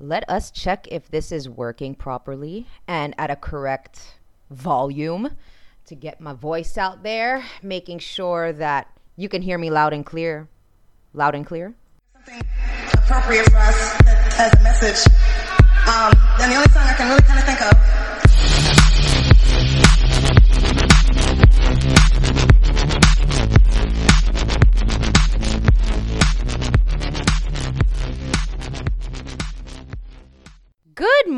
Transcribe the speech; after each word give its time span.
Let 0.00 0.28
us 0.30 0.50
check 0.50 0.86
if 0.90 1.10
this 1.10 1.32
is 1.32 1.48
working 1.48 1.94
properly 1.94 2.66
and 2.86 3.14
at 3.18 3.30
a 3.30 3.36
correct 3.36 4.18
volume 4.50 5.30
to 5.86 5.94
get 5.94 6.20
my 6.20 6.34
voice 6.34 6.78
out 6.78 7.02
there, 7.02 7.44
making 7.62 7.98
sure 7.98 8.52
that 8.52 8.86
you 9.16 9.28
can 9.28 9.42
hear 9.42 9.58
me 9.58 9.70
loud 9.70 9.92
and 9.92 10.06
clear. 10.06 10.48
Loud 11.14 11.34
and 11.34 11.44
clear? 11.44 11.74
something 12.28 12.48
appropriate 12.94 13.50
for 13.50 13.56
us 13.56 13.76
has 14.36 14.52
a 14.54 14.62
message. 14.62 15.12
Um, 15.88 16.12
and 16.40 16.52
the 16.52 16.56
only 16.56 16.68
song 16.68 16.84
I 16.84 16.94
can 16.94 17.08
really 17.08 17.22
kind 17.22 17.38
of 17.38 17.46
think 17.46 17.62
of. 17.62 18.17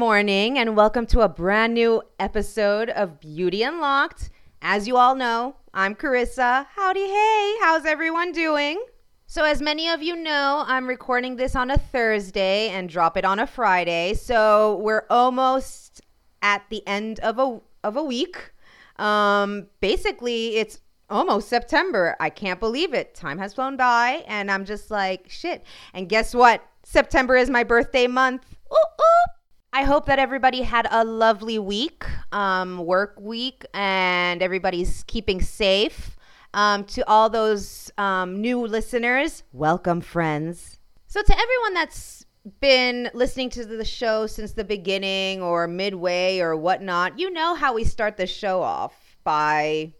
Morning 0.01 0.59
and 0.59 0.75
welcome 0.75 1.05
to 1.05 1.21
a 1.21 1.29
brand 1.29 1.75
new 1.75 2.03
episode 2.19 2.89
of 2.89 3.21
Beauty 3.21 3.63
Unlocked. 3.63 4.31
As 4.63 4.89
you 4.89 4.97
all 4.97 5.15
know, 5.15 5.57
I'm 5.75 5.95
Carissa. 5.95 6.67
Howdy, 6.75 7.07
hey, 7.07 7.57
how's 7.61 7.85
everyone 7.85 8.33
doing? 8.33 8.83
So, 9.27 9.45
as 9.45 9.61
many 9.61 9.91
of 9.91 10.03
you 10.03 10.17
know, 10.17 10.65
I'm 10.67 10.87
recording 10.87 11.37
this 11.37 11.55
on 11.55 11.71
a 11.71 11.77
Thursday 11.77 12.71
and 12.71 12.89
drop 12.89 13.19
it 13.19 13.27
on 13.27 13.41
a 13.41 13.47
Friday. 13.47 14.15
So, 14.15 14.79
we're 14.79 15.05
almost 15.11 16.01
at 16.41 16.63
the 16.71 16.83
end 16.89 17.21
of 17.21 17.39
a 17.39 17.61
of 17.85 17.99
a 17.99 18.03
week. 18.03 18.55
Um, 18.97 19.67
basically, 19.81 20.57
it's 20.57 20.81
almost 21.11 21.51
September. 21.51 22.17
I 22.21 22.31
can't 22.31 22.59
believe 22.59 22.95
it. 22.95 23.15
Time 23.15 23.37
has 23.37 23.53
flown 23.53 23.77
by, 23.77 24.25
and 24.27 24.51
I'm 24.51 24.65
just 24.65 24.91
like, 24.91 25.29
shit. 25.29 25.63
And 25.93 26.09
guess 26.09 26.35
what? 26.35 26.67
September 26.85 27.37
is 27.37 27.51
my 27.51 27.65
birthday 27.65 28.07
month. 28.07 28.47
Ooh, 28.73 28.77
ooh. 28.77 29.40
I 29.73 29.83
hope 29.85 30.07
that 30.07 30.19
everybody 30.19 30.63
had 30.63 30.89
a 30.91 31.05
lovely 31.05 31.59
week, 31.59 32.05
um, 32.33 32.79
work 32.79 33.15
week, 33.21 33.65
and 33.73 34.43
everybody's 34.43 35.05
keeping 35.07 35.41
safe. 35.41 36.17
Um, 36.53 36.83
to 36.87 37.09
all 37.09 37.31
those 37.31 37.93
um, 37.97 38.41
new 38.41 38.67
listeners, 38.67 39.45
welcome, 39.53 40.01
friends. 40.01 40.81
So, 41.07 41.23
to 41.23 41.33
everyone 41.33 41.75
that's 41.75 42.27
been 42.59 43.09
listening 43.15 43.51
to 43.51 43.65
the 43.65 43.85
show 43.85 44.27
since 44.27 44.55
the 44.55 44.65
beginning 44.65 45.41
or 45.41 45.69
midway 45.69 46.41
or 46.41 46.57
whatnot, 46.57 47.21
you 47.21 47.31
know 47.31 47.55
how 47.55 47.73
we 47.73 47.85
start 47.85 48.17
the 48.17 48.27
show 48.27 48.63
off 48.63 49.17
by 49.23 49.93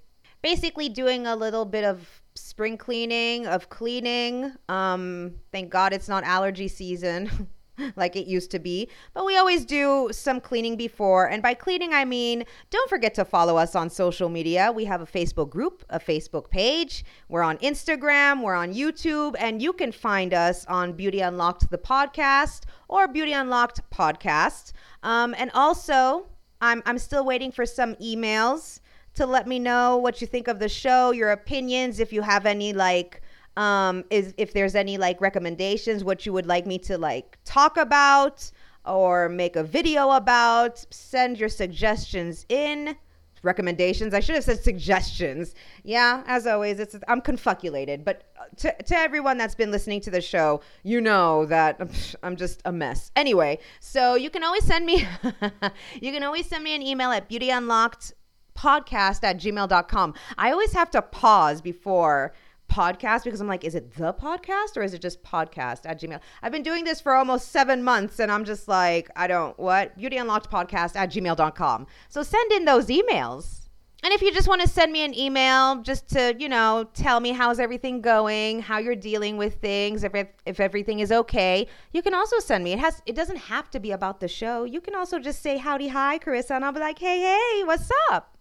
basically 0.43 0.89
doing 0.89 1.29
a 1.29 1.37
little 1.37 1.65
bit 1.65 1.85
of 1.85 2.21
spring 2.35 2.77
cleaning, 2.77 3.47
of 3.47 3.69
cleaning. 3.69 4.53
Um, 4.69 5.35
thank 5.53 5.71
God 5.71 5.93
it's 5.93 6.09
not 6.09 6.25
allergy 6.25 6.67
season. 6.67 7.49
like 7.97 8.17
it 8.17 8.27
used 8.27 8.51
to 8.53 8.59
be. 8.59 8.89
But 9.15 9.25
we 9.25 9.37
always 9.37 9.65
do 9.65 10.09
some 10.13 10.41
cleaning 10.41 10.77
before. 10.77 11.29
And 11.29 11.43
by 11.43 11.55
cleaning, 11.55 11.93
I 11.93 12.05
mean 12.05 12.45
don't 12.71 12.89
forget 12.89 13.15
to 13.15 13.25
follow 13.25 13.57
us 13.57 13.75
on 13.75 13.91
social 13.91 14.29
media. 14.29 14.73
We 14.73 14.85
have 14.85 15.01
a 15.01 15.07
Facebook 15.07 15.51
group, 15.51 15.85
a 15.91 15.99
Facebook 15.99 16.51
page. 16.51 17.05
We're 17.29 17.43
on 17.43 17.59
Instagram, 17.59 18.43
we're 18.43 18.55
on 18.55 18.75
YouTube, 18.75 19.37
and 19.39 19.63
you 19.63 19.73
can 19.73 19.93
find 19.93 20.35
us 20.35 20.65
on 20.67 20.93
Beauty 20.93 21.21
Unlocked, 21.21 21.71
the 21.71 21.79
podcast, 21.79 22.65
or 22.89 23.09
Beauty 23.09 23.33
Unlocked 23.33 23.81
podcast. 23.91 24.73
Um, 25.03 25.35
and 25.39 25.51
also, 25.55 26.27
I'm, 26.61 26.83
I'm 26.87 26.99
still 26.99 27.25
waiting 27.25 27.53
for 27.53 27.65
some 27.65 27.95
emails 27.97 28.81
to 29.15 29.27
let 29.27 29.47
me 29.47 29.59
know 29.59 29.97
what 29.97 30.21
you 30.21 30.27
think 30.27 30.49
of 30.49 30.59
the 30.59 30.69
show, 30.69 31.11
your 31.11 31.33
opinions, 31.33 32.01
if 32.01 32.13
you 32.13 32.23
have 32.23 32.47
any 32.47 32.73
like 32.73 33.23
um 33.61 34.05
is 34.09 34.35
if 34.39 34.55
there's 34.55 34.75
any 34.75 34.97
like 34.97 35.21
recommendations 35.21 36.03
what 36.03 36.25
you 36.25 36.33
would 36.33 36.47
like 36.47 36.67
me 36.67 36.79
to 36.79 36.97
like 36.97 37.39
talk 37.45 37.77
about 37.77 38.51
or 38.87 39.29
make 39.29 39.55
a 39.55 39.63
video 39.63 40.11
about 40.13 40.85
send 40.91 41.39
your 41.39 41.51
suggestions 41.51 42.47
in. 42.49 42.97
Recommendations? 43.43 44.13
I 44.13 44.21
should 44.21 44.35
have 44.35 44.45
said 44.45 44.63
suggestions. 44.63 45.55
Yeah 45.83 46.23
as 46.27 46.47
always 46.47 46.79
it's 46.79 46.97
i'm 47.09 47.21
confuculated 47.21 48.05
but 48.05 48.25
uh, 48.39 48.45
to, 48.57 48.83
to 48.83 48.97
everyone 48.97 49.37
that's 49.39 49.55
been 49.55 49.71
listening 49.71 50.01
to 50.03 50.11
the 50.11 50.21
show 50.21 50.61
you 50.83 51.01
know 51.01 51.47
that 51.47 51.81
i'm 52.23 52.37
just 52.45 52.63
a 52.65 52.73
mess. 52.73 53.11
Anyway 53.17 53.59
so 53.81 54.15
you 54.15 54.31
can 54.31 54.43
always 54.43 54.65
send 54.65 54.85
me 54.87 55.07
you 56.01 56.13
can 56.13 56.23
always 56.23 56.47
send 56.47 56.65
me 56.65 56.75
an 56.75 56.83
email 56.83 57.11
at 57.11 57.29
beautyunlocked 57.31 58.13
podcast 58.55 59.25
at 59.25 59.39
gmail.com 59.39 60.15
i 60.37 60.51
always 60.51 60.73
have 60.73 60.91
to 60.91 61.01
pause 61.01 61.63
before 61.63 62.35
podcast 62.71 63.25
because 63.25 63.41
I'm 63.41 63.49
like, 63.49 63.65
is 63.65 63.75
it 63.75 63.95
the 63.97 64.15
podcast 64.15 64.77
or 64.77 64.83
is 64.83 64.95
it 64.95 65.03
just 65.03 65.23
podcast 65.23 65.81
at 65.85 66.01
Gmail? 66.01 66.21
I've 66.43 66.53
been 66.53 66.63
doing 66.63 66.85
this 66.85 67.01
for 67.01 67.15
almost 67.15 67.49
seven 67.49 67.83
months 67.83 68.21
and 68.21 68.31
I'm 68.31 68.45
just 68.45 68.69
like, 68.69 69.11
I 69.17 69.27
don't, 69.27 69.59
what? 69.59 69.97
Beauty 69.99 70.17
Unlocked 70.17 70.51
podcast 70.51 70.97
at 70.97 71.11
gmail.com. 71.11 71.87
So 72.09 72.23
send 72.23 72.53
in 72.53 72.65
those 72.65 72.87
emails. 72.87 73.61
And 74.03 74.15
if 74.15 74.23
you 74.23 74.33
just 74.33 74.49
want 74.49 74.63
to 74.63 74.69
send 74.69 74.93
me 74.93 75.05
an 75.05 75.15
email 75.15 75.83
just 75.83 76.09
to, 76.11 76.35
you 76.39 76.49
know, 76.49 76.89
tell 76.95 77.21
me 77.21 77.33
how's 77.33 77.61
everything 77.61 78.01
going, 78.01 78.61
how 78.61 78.79
you're 78.79 78.97
dealing 78.97 79.37
with 79.37 79.57
things, 79.57 80.05
if, 80.05 80.15
if 80.47 80.59
everything 80.59 81.01
is 81.01 81.13
okay, 81.13 81.67
you 81.93 82.01
can 82.01 82.15
also 82.15 82.39
send 82.39 82.65
me. 82.65 82.73
It 82.73 82.79
has 82.79 83.03
it 83.05 83.15
doesn't 83.15 83.37
have 83.37 83.71
to 83.73 83.81
be 83.81 83.91
about 83.91 84.21
the 84.21 84.29
show. 84.29 84.65
You 84.65 84.81
can 84.81 84.95
also 84.95 85.19
just 85.19 85.43
say 85.43 85.59
howdy 85.59 85.89
hi, 85.89 86.19
Carissa, 86.19 86.53
and 86.53 86.65
I'll 86.65 86.73
be 86.73 86.81
like, 86.81 86.99
hey, 86.99 87.21
hey, 87.21 87.65
what's 87.65 87.91
up? 88.11 88.39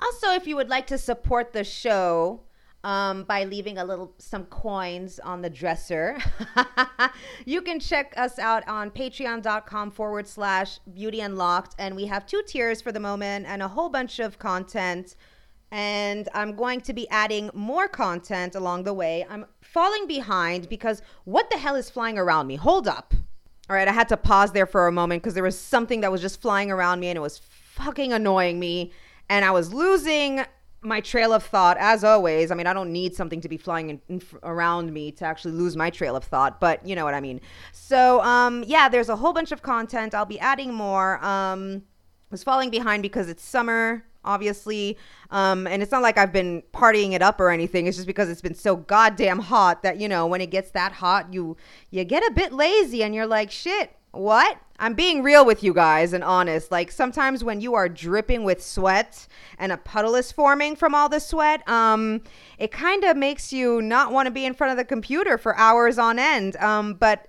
Also, 0.00 0.30
if 0.34 0.46
you 0.46 0.54
would 0.54 0.68
like 0.68 0.86
to 0.86 0.98
support 0.98 1.52
the 1.52 1.64
show, 1.64 2.42
um, 2.84 3.22
by 3.24 3.44
leaving 3.44 3.78
a 3.78 3.84
little 3.84 4.12
some 4.18 4.44
coins 4.46 5.20
on 5.20 5.42
the 5.42 5.50
dresser. 5.50 6.18
you 7.44 7.62
can 7.62 7.78
check 7.78 8.12
us 8.16 8.38
out 8.38 8.66
on 8.68 8.90
patreon.com 8.90 9.90
forward 9.90 10.26
slash 10.26 10.78
beauty 10.92 11.20
unlocked. 11.20 11.74
And 11.78 11.94
we 11.94 12.06
have 12.06 12.26
two 12.26 12.42
tiers 12.46 12.82
for 12.82 12.90
the 12.90 13.00
moment 13.00 13.46
and 13.46 13.62
a 13.62 13.68
whole 13.68 13.88
bunch 13.88 14.18
of 14.18 14.38
content. 14.38 15.14
And 15.70 16.28
I'm 16.34 16.54
going 16.54 16.80
to 16.82 16.92
be 16.92 17.08
adding 17.08 17.50
more 17.54 17.88
content 17.88 18.54
along 18.54 18.84
the 18.84 18.92
way. 18.92 19.24
I'm 19.30 19.46
falling 19.60 20.06
behind 20.06 20.68
because 20.68 21.02
what 21.24 21.48
the 21.50 21.58
hell 21.58 21.76
is 21.76 21.88
flying 21.88 22.18
around 22.18 22.46
me? 22.46 22.56
Hold 22.56 22.88
up. 22.88 23.14
All 23.70 23.76
right, 23.76 23.88
I 23.88 23.92
had 23.92 24.08
to 24.08 24.16
pause 24.16 24.52
there 24.52 24.66
for 24.66 24.86
a 24.86 24.92
moment 24.92 25.22
because 25.22 25.34
there 25.34 25.42
was 25.42 25.58
something 25.58 26.00
that 26.00 26.12
was 26.12 26.20
just 26.20 26.42
flying 26.42 26.70
around 26.70 27.00
me 27.00 27.08
and 27.08 27.16
it 27.16 27.20
was 27.20 27.38
fucking 27.38 28.12
annoying 28.12 28.58
me. 28.58 28.92
And 29.30 29.44
I 29.44 29.52
was 29.52 29.72
losing 29.72 30.44
my 30.82 31.00
trail 31.00 31.32
of 31.32 31.44
thought 31.44 31.76
as 31.78 32.02
always 32.02 32.50
i 32.50 32.54
mean 32.54 32.66
i 32.66 32.72
don't 32.72 32.92
need 32.92 33.14
something 33.14 33.40
to 33.40 33.48
be 33.48 33.56
flying 33.56 33.90
in, 33.90 34.00
in, 34.08 34.22
around 34.42 34.92
me 34.92 35.12
to 35.12 35.24
actually 35.24 35.52
lose 35.52 35.76
my 35.76 35.88
trail 35.90 36.16
of 36.16 36.24
thought 36.24 36.60
but 36.60 36.84
you 36.86 36.94
know 36.96 37.04
what 37.04 37.14
i 37.14 37.20
mean. 37.20 37.40
So 37.72 38.20
um 38.22 38.64
yeah 38.66 38.88
there's 38.88 39.08
a 39.08 39.16
whole 39.16 39.32
bunch 39.32 39.52
of 39.52 39.62
content. 39.62 40.14
I'll 40.14 40.26
be 40.26 40.40
adding 40.40 40.74
more. 40.74 41.24
Um 41.24 41.82
I 42.30 42.32
was 42.32 42.42
falling 42.42 42.70
behind 42.70 43.02
because 43.02 43.28
it's 43.28 43.44
summer 43.44 44.04
obviously 44.24 44.96
um 45.30 45.66
and 45.66 45.82
it's 45.82 45.90
not 45.90 46.00
like 46.00 46.16
i've 46.16 46.32
been 46.32 46.62
partying 46.72 47.12
it 47.12 47.22
up 47.22 47.40
or 47.40 47.50
anything. 47.50 47.86
It's 47.86 47.96
just 47.96 48.06
because 48.06 48.28
it's 48.28 48.42
been 48.42 48.54
so 48.54 48.76
goddamn 48.76 49.38
hot 49.38 49.82
that 49.82 50.00
you 50.00 50.08
know 50.08 50.26
when 50.26 50.40
it 50.40 50.50
gets 50.50 50.70
that 50.72 50.92
hot 50.92 51.32
you 51.32 51.56
you 51.90 52.04
get 52.04 52.22
a 52.24 52.32
bit 52.32 52.52
lazy 52.52 53.02
and 53.02 53.14
you're 53.14 53.26
like 53.26 53.50
shit 53.50 53.96
what? 54.12 54.58
I'm 54.82 54.94
being 54.94 55.22
real 55.22 55.46
with 55.46 55.62
you 55.62 55.72
guys 55.72 56.12
and 56.12 56.24
honest. 56.24 56.72
Like 56.72 56.90
sometimes 56.90 57.44
when 57.44 57.60
you 57.60 57.74
are 57.74 57.88
dripping 57.88 58.42
with 58.42 58.60
sweat 58.60 59.28
and 59.56 59.70
a 59.70 59.76
puddle 59.76 60.16
is 60.16 60.32
forming 60.32 60.74
from 60.74 60.92
all 60.92 61.08
the 61.08 61.20
sweat, 61.20 61.66
um, 61.68 62.20
it 62.58 62.72
kind 62.72 63.04
of 63.04 63.16
makes 63.16 63.52
you 63.52 63.80
not 63.80 64.12
want 64.12 64.26
to 64.26 64.32
be 64.32 64.44
in 64.44 64.54
front 64.54 64.72
of 64.72 64.76
the 64.76 64.84
computer 64.84 65.38
for 65.38 65.56
hours 65.56 65.98
on 65.98 66.18
end. 66.18 66.56
Um, 66.56 66.94
but 66.94 67.28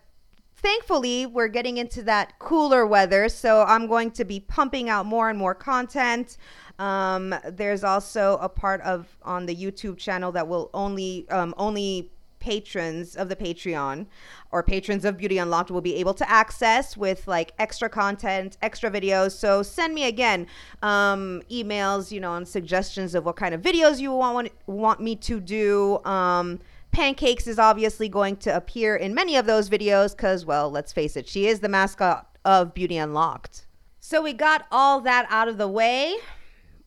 thankfully, 0.55 1.27
we're 1.27 1.47
getting 1.47 1.77
into 1.77 2.01
that 2.01 2.39
cooler 2.39 2.87
weather, 2.87 3.29
so 3.29 3.61
I'm 3.61 3.85
going 3.85 4.09
to 4.11 4.25
be 4.25 4.39
pumping 4.39 4.89
out 4.89 5.05
more 5.05 5.29
and 5.29 5.37
more 5.37 5.53
content. 5.53 6.37
Um, 6.79 7.35
there's 7.47 7.83
also 7.83 8.39
a 8.41 8.49
part 8.49 8.81
of 8.81 9.15
on 9.21 9.45
the 9.45 9.55
YouTube 9.55 9.97
channel 9.97 10.31
that 10.31 10.47
will 10.47 10.71
only 10.73 11.29
um, 11.29 11.53
only 11.57 12.12
patrons 12.43 13.15
of 13.15 13.29
the 13.29 13.37
Patreon 13.37 14.05
or 14.51 14.61
patrons 14.61 15.05
of 15.05 15.15
Beauty 15.15 15.37
Unlocked 15.37 15.71
will 15.71 15.79
be 15.79 15.95
able 15.95 16.13
to 16.13 16.29
access 16.29 16.97
with 16.97 17.25
like 17.25 17.53
extra 17.57 17.87
content, 17.87 18.57
extra 18.61 18.91
videos. 18.91 19.31
So 19.31 19.63
send 19.63 19.95
me 19.95 20.03
again 20.03 20.47
um, 20.81 21.41
emails, 21.49 22.11
you 22.11 22.19
know, 22.19 22.35
and 22.35 22.45
suggestions 22.45 23.15
of 23.15 23.23
what 23.23 23.37
kind 23.37 23.55
of 23.55 23.61
videos 23.61 24.01
you 24.01 24.11
want 24.11 24.49
want 24.67 24.99
me 24.99 25.15
to 25.15 25.39
do. 25.39 26.03
Um, 26.03 26.59
Pancakes 26.91 27.47
is 27.47 27.57
obviously 27.57 28.09
going 28.09 28.35
to 28.37 28.53
appear 28.53 28.97
in 28.97 29.13
many 29.13 29.37
of 29.37 29.45
those 29.45 29.69
videos 29.69 30.11
because, 30.11 30.45
well, 30.45 30.69
let's 30.69 30.91
face 30.91 31.15
it, 31.15 31.29
she 31.29 31.47
is 31.47 31.61
the 31.61 31.69
mascot 31.69 32.37
of 32.43 32.73
Beauty 32.73 32.97
Unlocked. 32.97 33.65
So 34.01 34.21
we 34.21 34.33
got 34.33 34.67
all 34.69 34.99
that 34.99 35.25
out 35.29 35.47
of 35.47 35.57
the 35.57 35.69
way. 35.69 36.17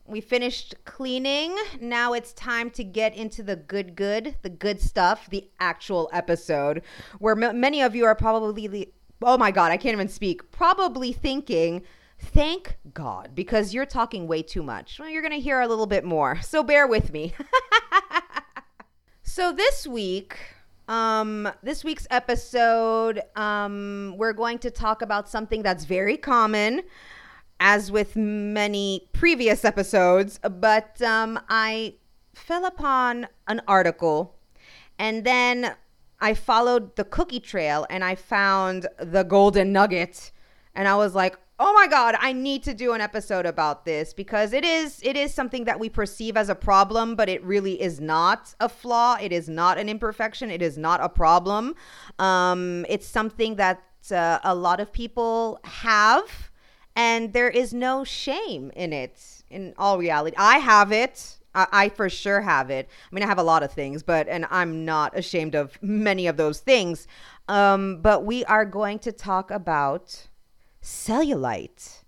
We 0.07 0.21
finished 0.21 0.75
cleaning. 0.85 1.55
Now 1.81 2.13
it's 2.13 2.33
time 2.33 2.69
to 2.71 2.83
get 2.83 3.15
into 3.15 3.43
the 3.43 3.55
good, 3.55 3.95
good, 3.95 4.37
the 4.41 4.49
good 4.49 4.79
stuff, 4.81 5.29
the 5.29 5.49
actual 5.59 6.09
episode, 6.13 6.81
where 7.19 7.41
m- 7.41 7.59
many 7.59 7.81
of 7.81 7.95
you 7.95 8.05
are 8.05 8.15
probably, 8.15 8.93
oh 9.21 9.37
my 9.37 9.51
God, 9.51 9.71
I 9.71 9.77
can't 9.77 9.93
even 9.93 10.07
speak, 10.07 10.51
probably 10.51 11.11
thinking, 11.11 11.83
thank 12.19 12.77
God, 12.93 13.35
because 13.35 13.73
you're 13.73 13.85
talking 13.85 14.27
way 14.27 14.41
too 14.41 14.63
much. 14.63 14.97
Well, 14.99 15.09
you're 15.09 15.21
going 15.21 15.33
to 15.33 15.39
hear 15.39 15.59
a 15.61 15.67
little 15.67 15.87
bit 15.87 16.05
more. 16.05 16.41
So 16.41 16.63
bear 16.63 16.87
with 16.87 17.11
me. 17.11 17.33
So 19.37 19.51
this 19.51 19.85
week, 19.85 20.35
um, 20.87 21.47
this 21.61 21.83
week's 21.83 22.07
episode, 22.09 23.21
um, 23.35 24.15
we're 24.17 24.33
going 24.33 24.57
to 24.59 24.71
talk 24.71 25.03
about 25.03 25.29
something 25.29 25.61
that's 25.61 25.83
very 25.83 26.17
common, 26.17 26.81
as 27.59 27.91
with 27.91 28.15
many 28.15 29.07
previous 29.13 29.65
episodes. 29.65 30.39
But 30.39 31.01
um, 31.01 31.39
I 31.49 31.95
fell 32.33 32.65
upon 32.65 33.27
an 33.47 33.61
article, 33.67 34.35
and 34.99 35.23
then 35.23 35.75
I 36.19 36.33
followed 36.33 36.95
the 36.95 37.03
cookie 37.03 37.39
trail, 37.39 37.85
and 37.89 38.03
I 38.03 38.15
found 38.15 38.87
the 38.99 39.23
golden 39.23 39.71
nugget, 39.71 40.31
and 40.75 40.87
I 40.87 40.95
was 40.95 41.15
like, 41.15 41.37
oh 41.59 41.73
my 41.73 41.87
god 41.87 42.15
i 42.19 42.31
need 42.31 42.61
to 42.61 42.73
do 42.73 42.93
an 42.93 43.01
episode 43.01 43.45
about 43.45 43.83
this 43.83 44.13
because 44.13 44.53
it 44.53 44.63
is 44.63 44.99
it 45.03 45.17
is 45.17 45.33
something 45.33 45.63
that 45.63 45.79
we 45.79 45.89
perceive 45.89 46.37
as 46.37 46.49
a 46.49 46.55
problem 46.55 47.15
but 47.15 47.27
it 47.27 47.43
really 47.43 47.81
is 47.81 47.99
not 47.99 48.53
a 48.59 48.69
flaw 48.69 49.17
it 49.19 49.31
is 49.31 49.49
not 49.49 49.77
an 49.77 49.89
imperfection 49.89 50.51
it 50.51 50.61
is 50.61 50.77
not 50.77 51.01
a 51.01 51.09
problem 51.09 51.73
um, 52.19 52.85
it's 52.89 53.07
something 53.07 53.55
that 53.55 53.81
uh, 54.11 54.39
a 54.43 54.53
lot 54.53 54.79
of 54.79 54.93
people 54.93 55.59
have 55.63 56.51
and 56.97 57.31
there 57.31 57.49
is 57.49 57.73
no 57.73 58.03
shame 58.03 58.71
in 58.75 58.91
it 58.91 59.43
in 59.49 59.73
all 59.77 59.97
reality 59.97 60.35
i 60.37 60.57
have 60.57 60.91
it 60.91 61.37
I, 61.55 61.67
I 61.71 61.89
for 61.89 62.09
sure 62.09 62.41
have 62.41 62.69
it 62.69 62.89
i 63.09 63.15
mean 63.15 63.23
i 63.23 63.27
have 63.27 63.39
a 63.39 63.43
lot 63.43 63.63
of 63.63 63.71
things 63.71 64.03
but 64.03 64.27
and 64.27 64.45
i'm 64.51 64.83
not 64.83 65.17
ashamed 65.17 65.55
of 65.55 65.77
many 65.81 66.27
of 66.27 66.35
those 66.35 66.59
things 66.59 67.07
um, 67.47 68.01
but 68.01 68.25
we 68.25 68.43
are 68.45 68.65
going 68.65 68.99
to 68.99 69.11
talk 69.11 69.51
about 69.51 70.27
cellulite. 70.83 72.03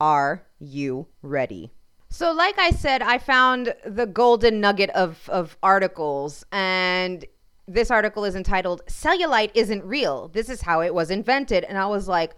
Are 0.00 0.46
you 0.58 1.06
ready? 1.22 1.72
So, 2.08 2.32
like 2.32 2.58
I 2.58 2.70
said, 2.70 3.00
I 3.00 3.18
found 3.18 3.74
the 3.86 4.06
golden 4.06 4.60
nugget 4.60 4.90
of, 4.90 5.28
of 5.30 5.56
articles, 5.62 6.44
and 6.52 7.24
this 7.66 7.90
article 7.90 8.24
is 8.24 8.34
entitled 8.34 8.82
Cellulite 8.86 9.52
Isn't 9.54 9.84
Real. 9.84 10.28
This 10.28 10.50
is 10.50 10.62
how 10.62 10.82
it 10.82 10.94
was 10.94 11.10
invented. 11.10 11.64
And 11.64 11.78
I 11.78 11.86
was 11.86 12.08
like, 12.08 12.32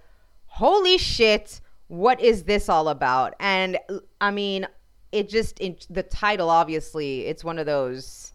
holy 0.46 0.98
shit, 0.98 1.60
what 1.94 2.20
is 2.20 2.42
this 2.44 2.68
all 2.68 2.88
about? 2.88 3.34
And 3.38 3.78
I 4.20 4.30
mean, 4.30 4.66
it 5.12 5.28
just, 5.28 5.60
in, 5.60 5.76
the 5.88 6.02
title, 6.02 6.50
obviously, 6.50 7.26
it's 7.26 7.44
one 7.44 7.58
of 7.58 7.66
those. 7.66 8.32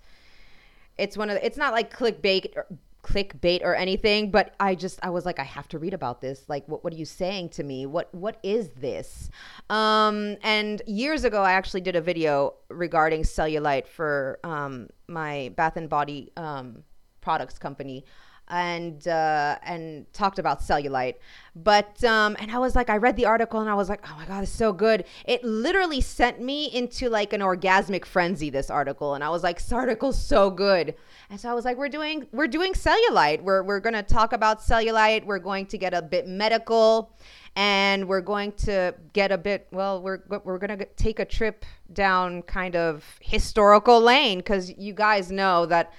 It's 0.97 1.17
one 1.17 1.29
of 1.29 1.35
the, 1.35 1.45
it's 1.45 1.57
not 1.57 1.73
like 1.73 1.95
clickbait 1.95 2.55
or, 2.55 2.67
clickbait 3.03 3.63
or 3.63 3.75
anything, 3.75 4.31
but 4.31 4.53
I 4.59 4.75
just 4.75 4.99
I 5.01 5.09
was 5.09 5.25
like 5.25 5.39
I 5.39 5.43
have 5.43 5.67
to 5.69 5.79
read 5.79 5.93
about 5.93 6.19
this. 6.19 6.43
Like 6.49 6.67
what 6.67 6.83
what 6.83 6.91
are 6.93 6.97
you 6.97 7.05
saying 7.05 7.49
to 7.49 7.63
me? 7.63 7.85
What 7.85 8.13
what 8.13 8.37
is 8.43 8.71
this? 8.71 9.29
Um 9.69 10.35
and 10.43 10.81
years 10.85 11.23
ago 11.23 11.41
I 11.41 11.53
actually 11.53 11.81
did 11.81 11.95
a 11.95 12.01
video 12.01 12.55
regarding 12.69 13.23
cellulite 13.23 13.87
for 13.87 14.39
um 14.43 14.89
my 15.07 15.53
Bath 15.55 15.77
and 15.77 15.89
Body 15.89 16.31
um 16.35 16.83
products 17.21 17.57
company 17.57 18.03
and 18.49 19.07
uh, 19.07 19.57
and 19.63 20.11
talked 20.13 20.39
about 20.39 20.61
cellulite. 20.61 21.15
But 21.55 22.03
um, 22.03 22.35
and 22.39 22.51
I 22.51 22.57
was 22.57 22.75
like, 22.75 22.89
I 22.89 22.97
read 22.97 23.15
the 23.15 23.25
article 23.25 23.59
and 23.59 23.69
I 23.69 23.73
was 23.73 23.89
like, 23.89 24.01
oh 24.09 24.15
my 24.17 24.25
god, 24.25 24.43
it's 24.43 24.51
so 24.51 24.71
good. 24.73 25.05
It 25.25 25.43
literally 25.43 26.01
sent 26.01 26.41
me 26.41 26.65
into 26.65 27.09
like 27.09 27.33
an 27.33 27.41
orgasmic 27.41 28.05
frenzy. 28.05 28.49
This 28.49 28.69
article, 28.69 29.15
and 29.15 29.23
I 29.23 29.29
was 29.29 29.43
like, 29.43 29.57
this 29.57 29.71
article's 29.71 30.19
so 30.19 30.49
good. 30.49 30.95
And 31.29 31.39
so 31.39 31.49
I 31.49 31.53
was 31.53 31.65
like, 31.65 31.77
we're 31.77 31.89
doing 31.89 32.27
we're 32.31 32.47
doing 32.47 32.73
cellulite. 32.73 33.41
We're 33.41 33.63
we're 33.63 33.79
gonna 33.79 34.03
talk 34.03 34.33
about 34.33 34.61
cellulite. 34.61 35.25
We're 35.25 35.39
going 35.39 35.65
to 35.67 35.77
get 35.77 35.93
a 35.93 36.01
bit 36.01 36.27
medical. 36.27 37.15
And 37.55 38.07
we're 38.07 38.21
going 38.21 38.53
to 38.53 38.93
get 39.11 39.31
a 39.31 39.37
bit 39.37 39.67
well. 39.71 40.01
We're 40.01 40.21
we're 40.43 40.59
gonna 40.59 40.85
take 40.95 41.19
a 41.19 41.25
trip 41.25 41.65
down 41.91 42.43
kind 42.43 42.75
of 42.75 43.03
historical 43.21 43.99
lane 43.99 44.37
because 44.37 44.71
you 44.77 44.93
guys 44.93 45.31
know 45.31 45.65
that 45.65 45.91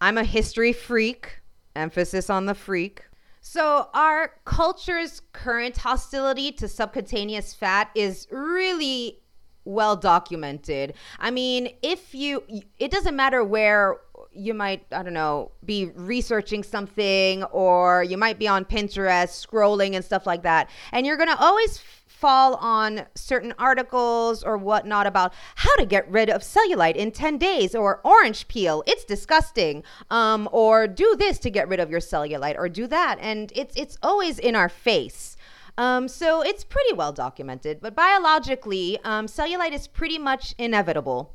I'm 0.00 0.16
a 0.16 0.24
history 0.24 0.72
freak 0.72 1.41
emphasis 1.74 2.30
on 2.30 2.46
the 2.46 2.54
freak. 2.54 3.04
So, 3.40 3.88
our 3.92 4.34
culture's 4.44 5.20
current 5.32 5.76
hostility 5.76 6.52
to 6.52 6.68
subcutaneous 6.68 7.54
fat 7.54 7.90
is 7.94 8.28
really 8.30 9.18
well 9.64 9.96
documented. 9.96 10.94
I 11.18 11.30
mean, 11.30 11.70
if 11.82 12.14
you, 12.14 12.44
it 12.78 12.90
doesn't 12.90 13.16
matter 13.16 13.42
where 13.42 13.98
you 14.32 14.54
might, 14.54 14.84
I 14.92 15.02
don't 15.02 15.12
know, 15.12 15.50
be 15.64 15.86
researching 15.86 16.62
something 16.62 17.42
or 17.44 18.02
you 18.02 18.16
might 18.16 18.38
be 18.38 18.48
on 18.48 18.64
Pinterest 18.64 19.46
scrolling 19.46 19.94
and 19.94 20.04
stuff 20.04 20.26
like 20.26 20.42
that. 20.42 20.70
And 20.92 21.06
you're 21.06 21.16
to 21.28 21.38
always 21.38 21.82
fall 22.22 22.54
on 22.54 23.04
certain 23.16 23.52
articles 23.58 24.44
or 24.44 24.56
whatnot 24.56 25.08
about 25.08 25.34
how 25.56 25.74
to 25.74 25.84
get 25.84 26.08
rid 26.08 26.30
of 26.30 26.40
cellulite 26.40 26.94
in 26.94 27.10
10 27.10 27.36
days 27.36 27.74
or 27.74 28.00
orange 28.04 28.46
peel. 28.46 28.84
It's 28.86 29.04
disgusting. 29.04 29.82
Um, 30.08 30.48
or 30.52 30.86
do 30.86 31.16
this 31.18 31.40
to 31.40 31.50
get 31.50 31.66
rid 31.66 31.80
of 31.80 31.90
your 31.90 31.98
cellulite 31.98 32.56
or 32.56 32.68
do 32.68 32.86
that. 32.86 33.18
And 33.20 33.52
it's, 33.56 33.74
it's 33.76 33.98
always 34.04 34.38
in 34.38 34.54
our 34.54 34.68
face. 34.68 35.36
Um, 35.76 36.06
so 36.06 36.42
it's 36.42 36.62
pretty 36.62 36.92
well 36.92 37.12
documented. 37.12 37.80
But 37.80 37.96
biologically, 37.96 39.00
um, 39.02 39.26
cellulite 39.26 39.72
is 39.72 39.88
pretty 39.88 40.18
much 40.18 40.54
inevitable. 40.58 41.34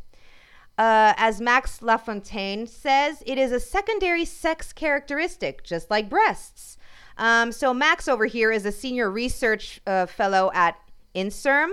Uh, 0.77 1.13
as 1.17 1.41
Max 1.41 1.81
Lafontaine 1.81 2.65
says, 2.65 3.23
it 3.25 3.37
is 3.37 3.51
a 3.51 3.59
secondary 3.59 4.23
sex 4.23 4.71
characteristic, 4.71 5.63
just 5.63 5.89
like 5.91 6.07
breasts. 6.09 6.76
Um, 7.17 7.51
so 7.51 7.73
Max 7.73 8.07
over 8.07 8.25
here 8.25 8.51
is 8.51 8.65
a 8.65 8.71
senior 8.71 9.09
research 9.09 9.81
uh, 9.87 10.05
fellow 10.05 10.51
at 10.53 10.77
INSERM. 11.15 11.71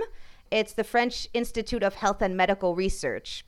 It's 0.51 0.73
the 0.73 0.83
French 0.83 1.27
Institute 1.33 1.83
of 1.83 1.95
Health 1.95 2.21
and 2.21 2.35
Medical 2.35 2.75
Research. 2.75 3.45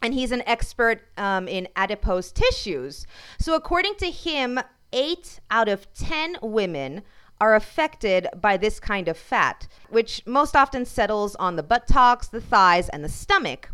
And 0.00 0.14
he's 0.14 0.32
an 0.32 0.42
expert 0.46 1.02
um, 1.16 1.46
in 1.46 1.68
adipose 1.76 2.32
tissues. 2.32 3.06
So, 3.38 3.54
according 3.54 3.94
to 3.96 4.10
him, 4.10 4.58
eight 4.92 5.40
out 5.50 5.68
of 5.68 5.92
10 5.94 6.38
women 6.42 7.02
are 7.40 7.54
affected 7.54 8.28
by 8.40 8.56
this 8.56 8.78
kind 8.78 9.08
of 9.08 9.16
fat, 9.16 9.66
which 9.90 10.22
most 10.26 10.54
often 10.54 10.84
settles 10.84 11.34
on 11.36 11.56
the 11.56 11.62
buttocks, 11.62 12.28
the 12.28 12.40
thighs, 12.40 12.88
and 12.88 13.02
the 13.04 13.08
stomach. 13.08 13.70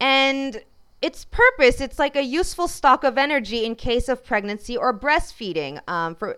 And 0.00 0.62
its 1.00 1.24
purpose, 1.24 1.80
it's 1.80 1.98
like 1.98 2.16
a 2.16 2.22
useful 2.22 2.66
stock 2.66 3.04
of 3.04 3.16
energy 3.16 3.64
in 3.64 3.76
case 3.76 4.08
of 4.08 4.24
pregnancy 4.24 4.76
or 4.76 4.96
breastfeeding 4.96 5.80
um, 5.88 6.14
for 6.16 6.36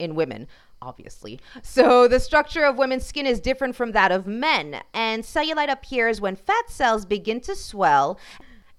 in, 0.00 0.14
women 0.14 0.46
obviously. 0.82 1.38
So 1.62 2.08
the 2.08 2.18
structure 2.18 2.64
of 2.64 2.78
women's 2.78 3.04
skin 3.04 3.26
is 3.26 3.38
different 3.38 3.76
from 3.76 3.92
that 3.92 4.10
of 4.10 4.26
men, 4.26 4.80
and 4.94 5.22
cellulite 5.22 5.70
appears 5.70 6.20
when 6.20 6.36
fat 6.36 6.70
cells 6.70 7.04
begin 7.04 7.40
to 7.42 7.54
swell 7.54 8.18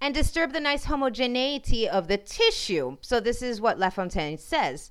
and 0.00 0.12
disturb 0.12 0.52
the 0.52 0.60
nice 0.60 0.84
homogeneity 0.84 1.88
of 1.88 2.08
the 2.08 2.16
tissue. 2.16 2.96
So 3.00 3.20
this 3.20 3.40
is 3.40 3.60
what 3.60 3.78
Lafontaine 3.78 4.36
says. 4.36 4.90